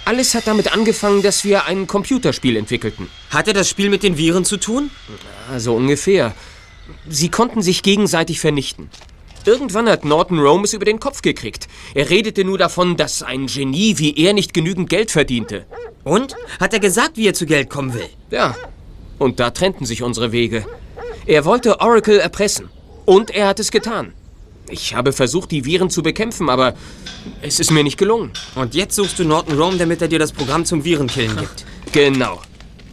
[0.07, 3.11] Alles hat damit angefangen, dass wir ein Computerspiel entwickelten.
[3.29, 4.91] Hatte das Spiel mit den Viren zu tun?
[5.51, 6.35] Also ungefähr.
[7.07, 8.89] Sie konnten sich gegenseitig vernichten.
[9.47, 11.69] Irgendwann hat Norton Rome es über den Kopf gekriegt.
[11.95, 15.67] Er redete nur davon, dass ein Genie wie er nicht genügend Geld verdiente.
[16.03, 16.35] Und?
[16.61, 18.09] Hat er gesagt, wie er zu Geld kommen will?
[18.31, 18.55] Ja.
[19.19, 20.67] Und da trennten sich unsere Wege.
[21.27, 22.69] Er wollte Oracle erpressen.
[23.07, 24.13] Und er hat es getan.
[24.69, 26.75] Ich habe versucht, die Viren zu bekämpfen, aber
[27.43, 28.33] es ist mir nicht gelungen.
[28.55, 31.67] Und jetzt suchst du Norton Rome, damit er dir das Programm zum Virenkillen gibt.
[31.93, 32.41] Genau.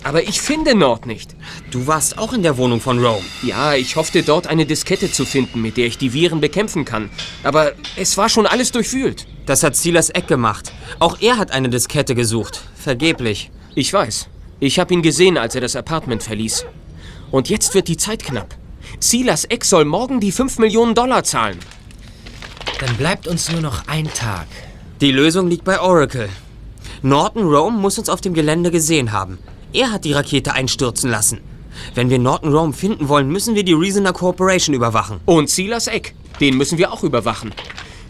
[0.03, 1.35] Aber ich finde Nord nicht.
[1.69, 3.23] Du warst auch in der Wohnung von Rome.
[3.43, 7.11] Ja, ich hoffte dort eine Diskette zu finden, mit der ich die Viren bekämpfen kann.
[7.43, 9.27] Aber es war schon alles durchwühlt.
[9.45, 10.71] Das hat Silas Eck gemacht.
[10.99, 12.61] Auch er hat eine Diskette gesucht.
[12.75, 13.51] Vergeblich.
[13.75, 14.27] Ich weiß.
[14.59, 16.65] Ich habe ihn gesehen, als er das Apartment verließ.
[17.29, 18.55] Und jetzt wird die Zeit knapp.
[18.99, 21.59] Silas Eck soll morgen die 5 Millionen Dollar zahlen.
[22.79, 24.47] Dann bleibt uns nur noch ein Tag.
[24.99, 26.29] Die Lösung liegt bei Oracle.
[27.03, 29.37] Norton Rome muss uns auf dem Gelände gesehen haben.
[29.73, 31.39] Er hat die Rakete einstürzen lassen.
[31.95, 35.21] Wenn wir Norton Rome finden wollen, müssen wir die Reasoner Corporation überwachen.
[35.25, 36.13] Und Silas Eck.
[36.39, 37.53] Den müssen wir auch überwachen.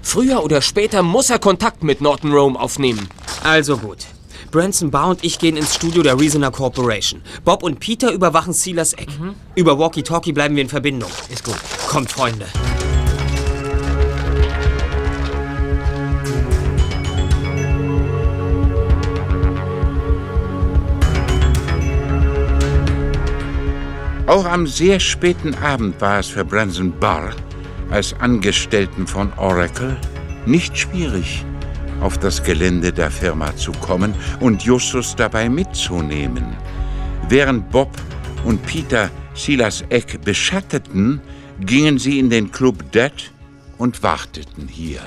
[0.01, 3.07] Früher oder später muss er Kontakt mit Norton Rome aufnehmen.
[3.43, 4.07] Also gut.
[4.49, 7.22] Branson Barr und ich gehen ins Studio der Reasoner Corporation.
[7.45, 9.09] Bob und Peter überwachen Silas Eck.
[9.55, 11.12] Über Walkie-Talkie bleiben wir in Verbindung.
[11.30, 11.57] Ist gut.
[11.88, 12.47] Kommt, Freunde.
[24.42, 27.30] Auch am sehr späten Abend war es für Branson Barr
[27.92, 29.96] als Angestellten von Oracle
[30.48, 31.46] nicht schwierig,
[32.02, 36.58] auf das Gelände der Firma zu kommen und Justus dabei mitzunehmen.
[37.30, 37.92] Während Bob
[38.44, 41.22] und Peter Silas Eck beschatteten,
[41.60, 43.14] gingen sie in den Club Dead
[43.78, 45.02] und warteten hier.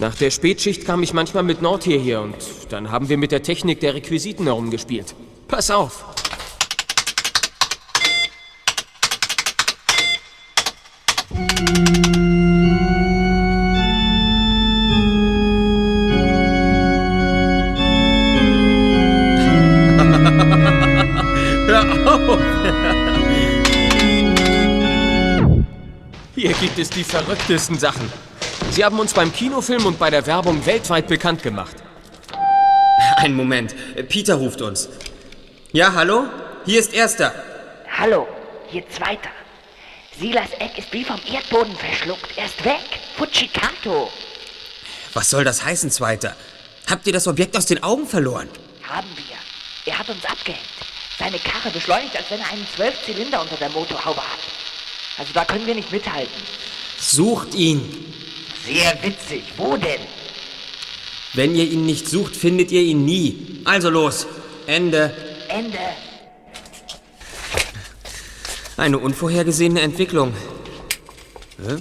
[0.00, 2.34] Nach der Spätschicht kam ich manchmal mit Nord hierher und
[2.70, 5.14] dann haben wir mit der Technik der Requisiten herumgespielt.
[5.46, 6.06] Pass auf!
[26.34, 28.10] Hier gibt es die verrücktesten Sachen.
[28.80, 31.76] Sie haben uns beim Kinofilm und bei der Werbung weltweit bekannt gemacht.
[33.16, 33.74] Einen Moment.
[34.08, 34.88] Peter ruft uns.
[35.72, 36.24] Ja, hallo?
[36.64, 37.34] Hier ist Erster.
[37.98, 38.26] Hallo,
[38.70, 39.28] hier Zweiter.
[40.18, 42.30] Silas Eck ist wie vom Erdboden verschluckt.
[42.38, 42.80] Er ist weg.
[43.18, 44.10] Fujikato.
[45.12, 46.34] Was soll das heißen, Zweiter?
[46.88, 48.48] Habt ihr das Objekt aus den Augen verloren?
[48.84, 49.92] Haben wir.
[49.92, 50.64] Er hat uns abgehängt.
[51.18, 54.40] Seine Karre beschleunigt, als wenn er einen Zwölfzylinder unter der Motorhaube hat.
[55.18, 56.32] Also da können wir nicht mithalten.
[56.98, 58.29] Sucht ihn.
[58.66, 59.44] Sehr witzig.
[59.56, 60.00] Wo denn?
[61.34, 63.62] Wenn ihr ihn nicht sucht, findet ihr ihn nie.
[63.64, 64.26] Also los.
[64.66, 65.12] Ende.
[65.48, 65.78] Ende.
[68.76, 70.32] Eine unvorhergesehene Entwicklung.
[71.58, 71.76] Hä?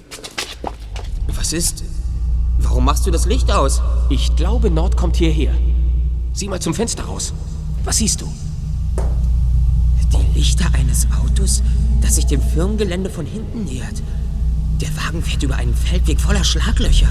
[1.27, 1.84] Was ist?
[2.59, 3.82] Warum machst du das Licht aus?
[4.09, 5.55] Ich glaube, Nord kommt hierher.
[6.34, 7.34] Sieh mal zum Fenster raus.
[7.84, 8.32] Was siehst du?
[10.11, 11.63] Die Lichter eines Autos,
[12.01, 14.01] das sich dem Firmengelände von hinten nähert.
[14.82, 17.09] Der Wagen fährt über einen Feldweg voller Schlaglöcher.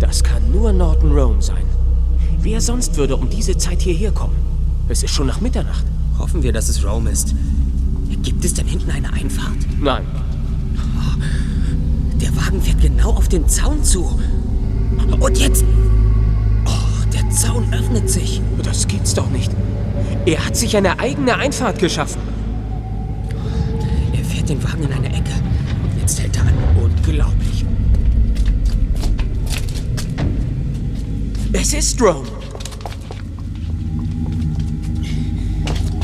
[0.00, 1.64] Das kann nur Norton Rome sein.
[2.40, 4.34] Wer sonst würde um diese Zeit hierher kommen?
[4.88, 5.84] Es ist schon nach Mitternacht.
[6.18, 7.34] Hoffen wir, dass es Rome ist.
[8.22, 9.58] Gibt es denn hinten eine Einfahrt?
[9.80, 10.04] Nein.
[12.20, 14.18] Der Wagen fährt genau auf den Zaun zu.
[15.20, 15.64] Und jetzt.
[16.66, 18.42] Oh, der Zaun öffnet sich.
[18.62, 19.50] Das gibt's doch nicht.
[20.26, 22.20] Er hat sich eine eigene Einfahrt geschaffen.
[24.12, 25.30] Er fährt den Wagen in eine Ecke.
[26.18, 26.54] Hält er an.
[26.82, 27.64] Unglaublich.
[31.52, 32.26] Es ist Rome.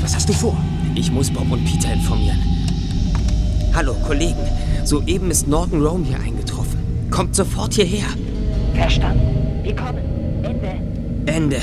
[0.00, 0.56] Was hast du vor?
[0.94, 2.38] Ich muss Bob und Peter informieren.
[3.74, 4.36] Hallo, Kollegen.
[4.84, 6.78] Soeben ist Norton Rome hier eingetroffen.
[7.10, 8.06] Kommt sofort hierher.
[8.74, 9.62] Verstanden.
[9.62, 9.98] Wir kommen.
[10.42, 10.80] Ende.
[11.26, 11.56] Ende.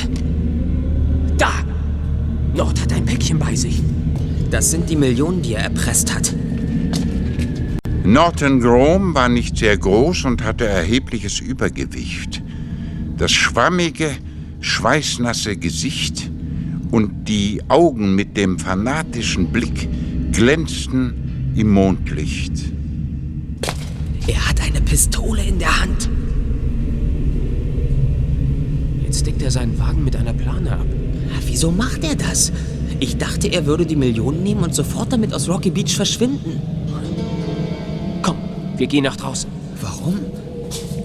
[1.37, 1.51] Da!
[2.53, 3.81] Nord hat ein Päckchen bei sich.
[4.51, 6.33] Das sind die Millionen, die er erpresst hat.
[8.05, 12.43] Norton Grom war nicht sehr groß und hatte erhebliches Übergewicht.
[13.17, 14.11] Das schwammige,
[14.59, 16.29] schweißnasse Gesicht
[16.91, 19.87] und die Augen mit dem fanatischen Blick
[20.33, 22.53] glänzten im Mondlicht.
[24.27, 26.09] Er hat eine Pistole in der Hand.
[29.05, 30.85] Jetzt deckt er seinen Wagen mit einer Plane ab.
[31.47, 32.51] Wieso macht er das?
[32.99, 36.59] Ich dachte, er würde die Millionen nehmen und sofort damit aus Rocky Beach verschwinden.
[38.75, 39.49] Wir gehen nach draußen.
[39.81, 40.19] Warum?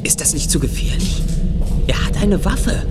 [0.03, 1.23] Ist das nicht zu gefährlich?
[1.87, 2.83] Er hat eine Waffe.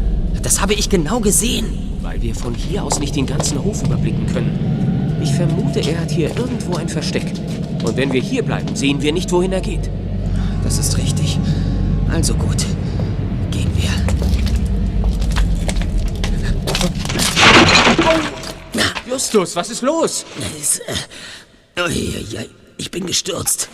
[0.44, 1.66] Das habe ich genau gesehen.
[2.02, 5.20] Weil wir von hier aus nicht den ganzen Hof überblicken können.
[5.22, 7.34] Ich vermute, er hat hier irgendwo ein Versteck.
[7.84, 9.90] Und wenn wir hier bleiben, sehen wir nicht, wohin er geht.
[10.64, 11.40] Das ist richtig.
[12.12, 12.66] Also gut.
[13.52, 13.90] Gehen wir.
[19.10, 20.26] Justus, was ist los?
[20.60, 22.46] Es, äh,
[22.78, 23.70] ich bin gestürzt.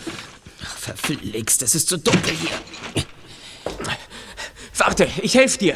[0.84, 3.04] Verflixt, es ist so dunkel hier.
[4.76, 5.74] Warte, ich helfe dir.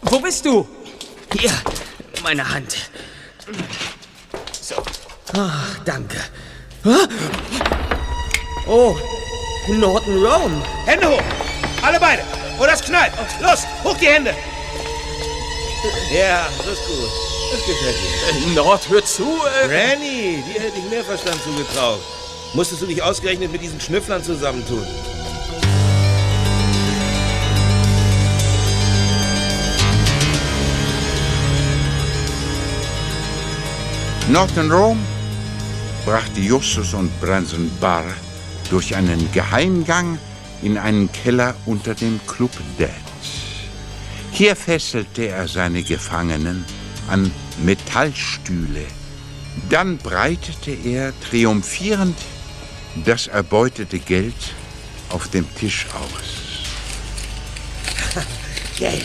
[0.00, 0.66] Wo bist du?
[1.38, 1.52] Hier,
[2.22, 2.90] meine Hand.
[4.62, 4.76] So.
[5.34, 6.16] Ach, danke.
[6.84, 7.06] Ah!
[8.66, 8.96] Oh,
[9.68, 10.62] Norton Rome.
[10.86, 11.22] Hände hoch!
[11.82, 12.22] Alle beide!
[12.58, 13.12] Und das knallt!
[13.42, 14.34] Los, hoch die Hände!
[16.10, 17.10] Ja, das ist gut.
[17.52, 18.54] Das gefällt mir.
[18.54, 19.38] Nord, hör zu.
[19.62, 22.00] Äh Granny, dir hätte ich mehr Verstand zugetraut.
[22.52, 24.84] Musstest du dich ausgerechnet mit diesen Schnüfflern zusammentun?
[34.32, 35.00] Norton Rome
[36.04, 38.04] brachte Justus und Branson Barr
[38.68, 40.18] durch einen Geheimgang
[40.62, 42.94] in einen Keller unter dem Club Dance.
[44.32, 46.64] Hier fesselte er seine Gefangenen
[47.08, 47.30] an
[47.62, 48.86] Metallstühle.
[49.68, 52.16] Dann breitete er triumphierend
[53.04, 54.34] das erbeutete Geld
[55.10, 56.64] auf dem Tisch aus.
[58.78, 59.04] Geld,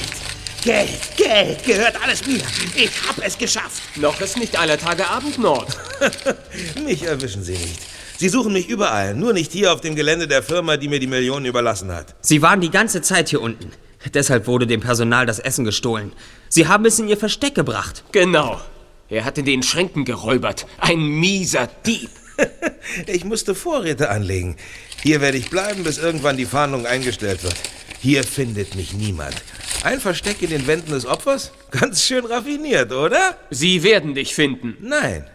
[0.64, 2.42] Geld, Geld gehört alles mir.
[2.76, 3.84] Ich hab es geschafft.
[3.98, 5.78] Noch ist nicht aller Tage Abend, Nord.
[6.84, 7.82] mich erwischen Sie nicht.
[8.18, 11.08] Sie suchen mich überall, nur nicht hier auf dem Gelände der Firma, die mir die
[11.08, 12.16] Millionen überlassen hat.
[12.22, 13.72] Sie waren die ganze Zeit hier unten.
[14.14, 16.14] Deshalb wurde dem Personal das Essen gestohlen.
[16.48, 18.04] Sie haben es in ihr Versteck gebracht.
[18.12, 18.62] Genau.
[19.10, 20.66] Er hat in den Schränken geräubert.
[20.80, 22.10] Ein mieser Dieb.
[23.08, 24.56] ich musste Vorräte anlegen.
[25.04, 27.56] Hier werde ich bleiben, bis irgendwann die Fahndung eingestellt wird.
[28.00, 29.36] Hier findet mich niemand.
[29.84, 31.52] Ein Versteck in den Wänden des Opfers?
[31.72, 33.38] Ganz schön raffiniert, oder?
[33.50, 34.78] Sie werden dich finden.
[34.82, 35.26] Nein.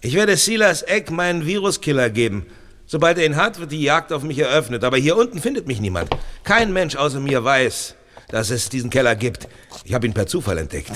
[0.00, 2.46] Ich werde Silas Eck meinen Viruskiller geben.
[2.86, 4.84] Sobald er ihn hat, wird die Jagd auf mich eröffnet.
[4.84, 6.10] Aber hier unten findet mich niemand.
[6.42, 7.94] Kein Mensch außer mir weiß,
[8.28, 9.48] dass es diesen Keller gibt.
[9.84, 10.92] Ich habe ihn per Zufall entdeckt.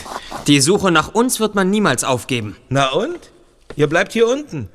[0.46, 2.57] Die Suche nach uns wird man niemals aufgeben.
[2.68, 3.30] Na und?
[3.76, 4.68] Ihr bleibt hier unten.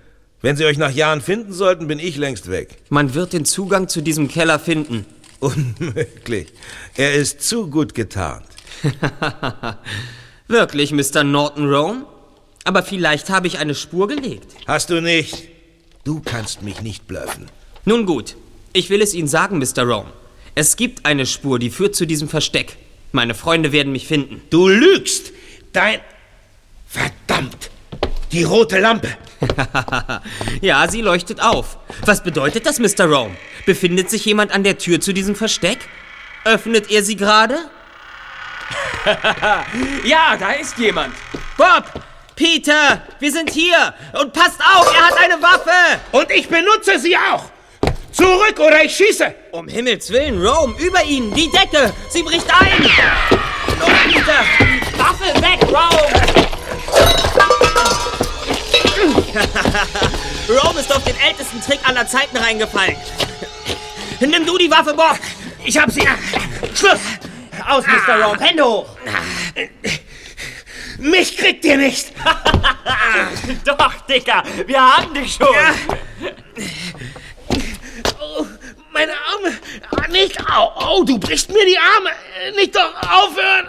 [0.44, 2.76] Wenn sie euch nach Jahren finden sollten, bin ich längst weg.
[2.90, 5.06] Man wird den Zugang zu diesem Keller finden.
[5.40, 6.50] Unmöglich.
[6.98, 8.46] Er ist zu gut getarnt.
[10.50, 11.24] Wirklich, Mr.
[11.24, 12.06] Norton Rome?
[12.66, 14.48] Aber vielleicht habe ich eine Spur gelegt.
[14.68, 15.48] Hast du nicht.
[16.04, 17.46] Du kannst mich nicht bluffen.
[17.86, 18.36] Nun gut,
[18.74, 19.84] ich will es Ihnen sagen, Mr.
[19.84, 20.12] Rome.
[20.56, 22.76] Es gibt eine Spur, die führt zu diesem Versteck.
[23.14, 24.42] Meine Freunde werden mich finden.
[24.50, 25.32] Du lügst!
[25.72, 26.02] Dein...
[26.86, 27.72] Verdammt!
[28.34, 29.16] Die rote Lampe!
[30.62, 31.78] ja, sie leuchtet auf.
[32.04, 33.06] Was bedeutet das, Mr.
[33.06, 33.38] Rome?
[33.68, 35.78] Befindet sich jemand an der Tür zu diesem Versteck?
[36.44, 37.56] Öffnet er sie gerade?
[40.04, 41.14] ja, da ist jemand.
[41.58, 41.84] Bob!
[42.36, 43.04] Peter!
[43.20, 43.94] Wir sind hier!
[44.20, 46.00] Und passt auf, er hat eine Waffe!
[46.12, 47.46] Und ich benutze sie auch!
[48.12, 49.32] Zurück oder ich schieße!
[49.52, 51.94] Um Himmels Willen, Rome, über Ihnen, die Decke!
[52.10, 52.82] Sie bricht ein!
[53.80, 54.44] Los, Peter!
[54.98, 56.23] Waffe weg, Rome!
[60.50, 62.96] Rome ist auf den ältesten Trick aller Zeiten reingefallen.
[64.20, 65.18] Nimm du die Waffe, Bob!
[65.66, 66.08] Ich hab sie!
[66.76, 67.00] Schluss!
[67.68, 68.24] Aus, Mr.
[68.24, 68.86] Rome, Hände hoch!
[71.00, 72.14] Mich kriegt ihr nicht!
[73.66, 75.48] Doch, Dicker, wir haben dich schon!
[78.20, 78.46] Oh,
[78.92, 79.58] meine Arme!
[79.96, 80.40] Ah, Nicht!
[80.50, 82.12] Au, oh, du brichst mir die Arme!
[82.56, 83.68] Nicht doch aufhören!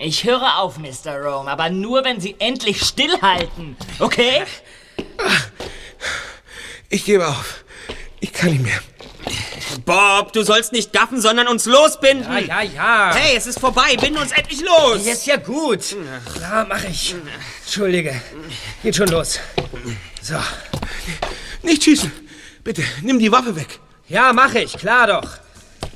[0.00, 1.20] Ich höre auf, Mr.
[1.20, 3.76] Rome, aber nur, wenn Sie endlich stillhalten.
[3.98, 4.44] Okay?
[6.88, 7.64] Ich gebe auf.
[8.20, 8.80] Ich kann nicht mehr.
[9.84, 12.32] Bob, du sollst nicht gaffen, sondern uns losbinden.
[12.32, 13.14] Ja, ja, ja.
[13.14, 13.96] Hey, es ist vorbei.
[14.00, 15.04] Binden uns endlich los.
[15.04, 15.96] Jetzt ja gut.
[16.40, 17.14] Ja, mach ich.
[17.64, 18.20] Entschuldige.
[18.82, 19.40] Geht schon los.
[20.22, 20.36] So.
[21.62, 22.12] Nicht schießen!
[22.62, 23.80] Bitte, nimm die Waffe weg.
[24.08, 24.72] Ja, mach ich.
[24.74, 25.28] Klar doch.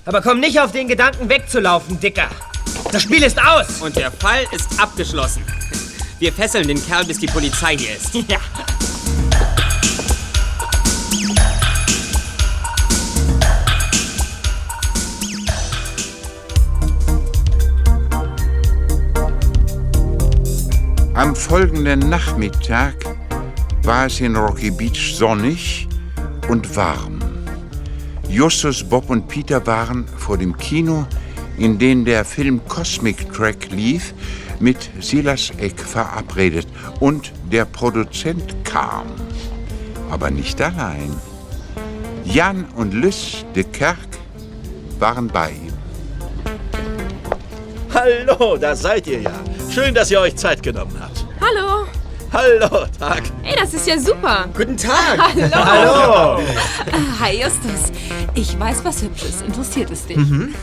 [0.04, 2.28] Aber komm nicht auf den Gedanken wegzulaufen, Dicker.
[2.92, 3.80] Das Spiel ist aus.
[3.80, 5.42] Und der Fall ist abgeschlossen.
[6.18, 8.14] Wir fesseln den Kerl, bis die Polizei hier ist.
[8.28, 8.38] Ja.
[21.14, 22.94] Am folgenden Nachmittag
[23.84, 25.88] war es in Rocky Beach sonnig
[26.48, 27.20] und warm.
[28.28, 31.06] Justus, Bob und Peter waren vor dem Kino,
[31.58, 34.14] in dem der Film Cosmic Track lief,
[34.60, 36.66] mit Silas Eck verabredet
[37.00, 39.06] und der Produzent kam.
[40.10, 41.14] Aber nicht allein.
[42.24, 43.98] Jan und Lys de Kerk
[44.98, 45.72] waren bei ihm.
[47.92, 49.32] Hallo, da seid ihr ja.
[49.70, 51.26] Schön, dass ihr euch Zeit genommen habt.
[51.40, 51.86] Hallo.
[52.32, 53.22] Hallo, Tag.
[53.42, 54.48] Ey, das ist ja super.
[54.56, 55.18] Guten Tag.
[55.18, 55.54] Hallo.
[55.54, 56.42] Hallo.
[57.20, 57.92] Hi, Justus.
[58.34, 59.42] Ich weiß was Hübsches.
[59.42, 60.16] Interessiert es dich?
[60.16, 60.54] Mhm.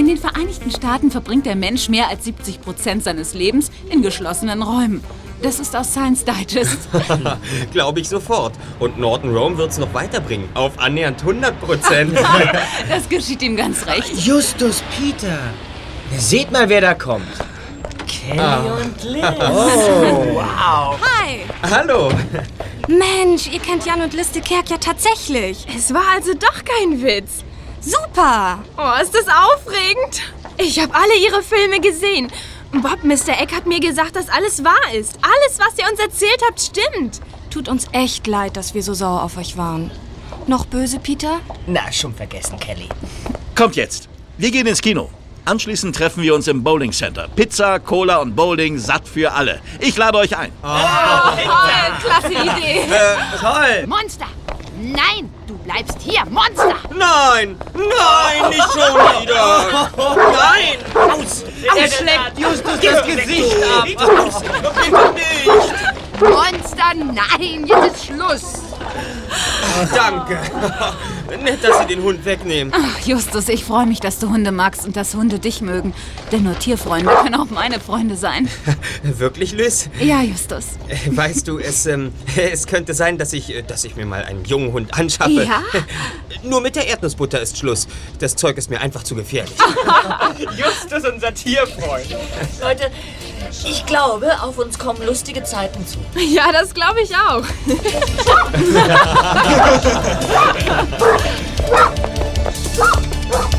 [0.00, 4.62] In den Vereinigten Staaten verbringt der Mensch mehr als 70 Prozent seines Lebens in geschlossenen
[4.62, 5.04] Räumen.
[5.42, 6.88] Das ist aus Science Digest.
[7.72, 8.54] Glaube ich sofort.
[8.78, 10.48] Und Norton Rome wird's noch weiterbringen.
[10.54, 12.18] Auf annähernd 100 Prozent.
[12.88, 14.10] Das geschieht ihm ganz recht.
[14.24, 15.38] Justus Peter.
[16.16, 17.26] Seht mal, wer da kommt.
[18.06, 18.78] Kelly Ah.
[18.82, 19.22] und Liz.
[19.38, 20.34] Oh.
[20.34, 20.98] Wow.
[21.02, 21.40] Hi.
[21.70, 22.08] Hallo.
[22.88, 25.66] Mensch, ihr kennt Jan und Liste Kerk ja tatsächlich.
[25.76, 27.44] Es war also doch kein Witz.
[27.80, 28.58] Super.
[28.76, 30.22] Oh, ist das aufregend.
[30.58, 32.30] Ich habe alle ihre Filme gesehen.
[32.72, 33.40] Bob, Mr.
[33.40, 35.18] Eck hat mir gesagt, dass alles wahr ist.
[35.22, 37.20] Alles, was ihr uns erzählt habt, stimmt.
[37.50, 39.90] Tut uns echt leid, dass wir so sauer auf euch waren.
[40.46, 41.40] Noch böse, Peter?
[41.66, 42.88] Na, schon vergessen, Kelly.
[43.56, 44.08] Kommt jetzt.
[44.38, 45.10] Wir gehen ins Kino.
[45.44, 47.28] Anschließend treffen wir uns im Bowling Center.
[47.34, 49.60] Pizza, Cola und Bowling satt für alle.
[49.80, 50.52] Ich lade euch ein.
[50.62, 52.84] klasse Idee.
[53.40, 53.86] toll.
[53.86, 54.26] Monster!
[54.80, 55.32] Nein,
[55.70, 56.74] bleibst hier, Monster!
[56.90, 59.90] Nein, nein, nicht schon wieder.
[60.32, 60.78] Nein.
[60.94, 61.44] Aus.
[61.76, 63.86] Er schlägt Justus das Gesicht ab.
[64.18, 64.42] Aus.
[64.42, 65.48] Bitte nicht.
[66.20, 68.52] Monster, nein, jetzt ist Schluss!
[69.94, 70.38] Danke.
[71.38, 72.72] Nett, dass Sie den Hund wegnehmen.
[72.76, 75.94] Ach, Justus, ich freue mich, dass du Hunde magst und dass Hunde dich mögen.
[76.32, 78.48] Denn nur Tierfreunde können auch meine Freunde sein.
[79.02, 79.88] Wirklich, Liz?
[80.00, 80.64] Ja, Justus.
[80.88, 82.12] Äh, Weißt du, es, ähm,
[82.52, 85.44] es könnte sein, dass ich, äh, dass ich mir mal einen jungen Hund anschaffe.
[85.44, 85.62] Ja?
[86.42, 87.86] Nur mit der Erdnussbutter ist Schluss.
[88.18, 89.54] Das Zeug ist mir einfach zu gefährlich.
[90.56, 92.06] Justus, unser Tierfreund.
[92.60, 92.90] Leute,
[93.64, 95.98] ich glaube, auf uns kommen lustige Zeiten zu.
[96.20, 97.42] Ja, das glaube ich auch.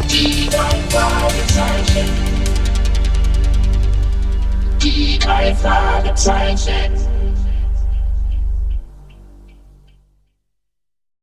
[0.09, 2.09] Die drei Fragezeichen.
[4.81, 7.11] Die drei Fragezeichen.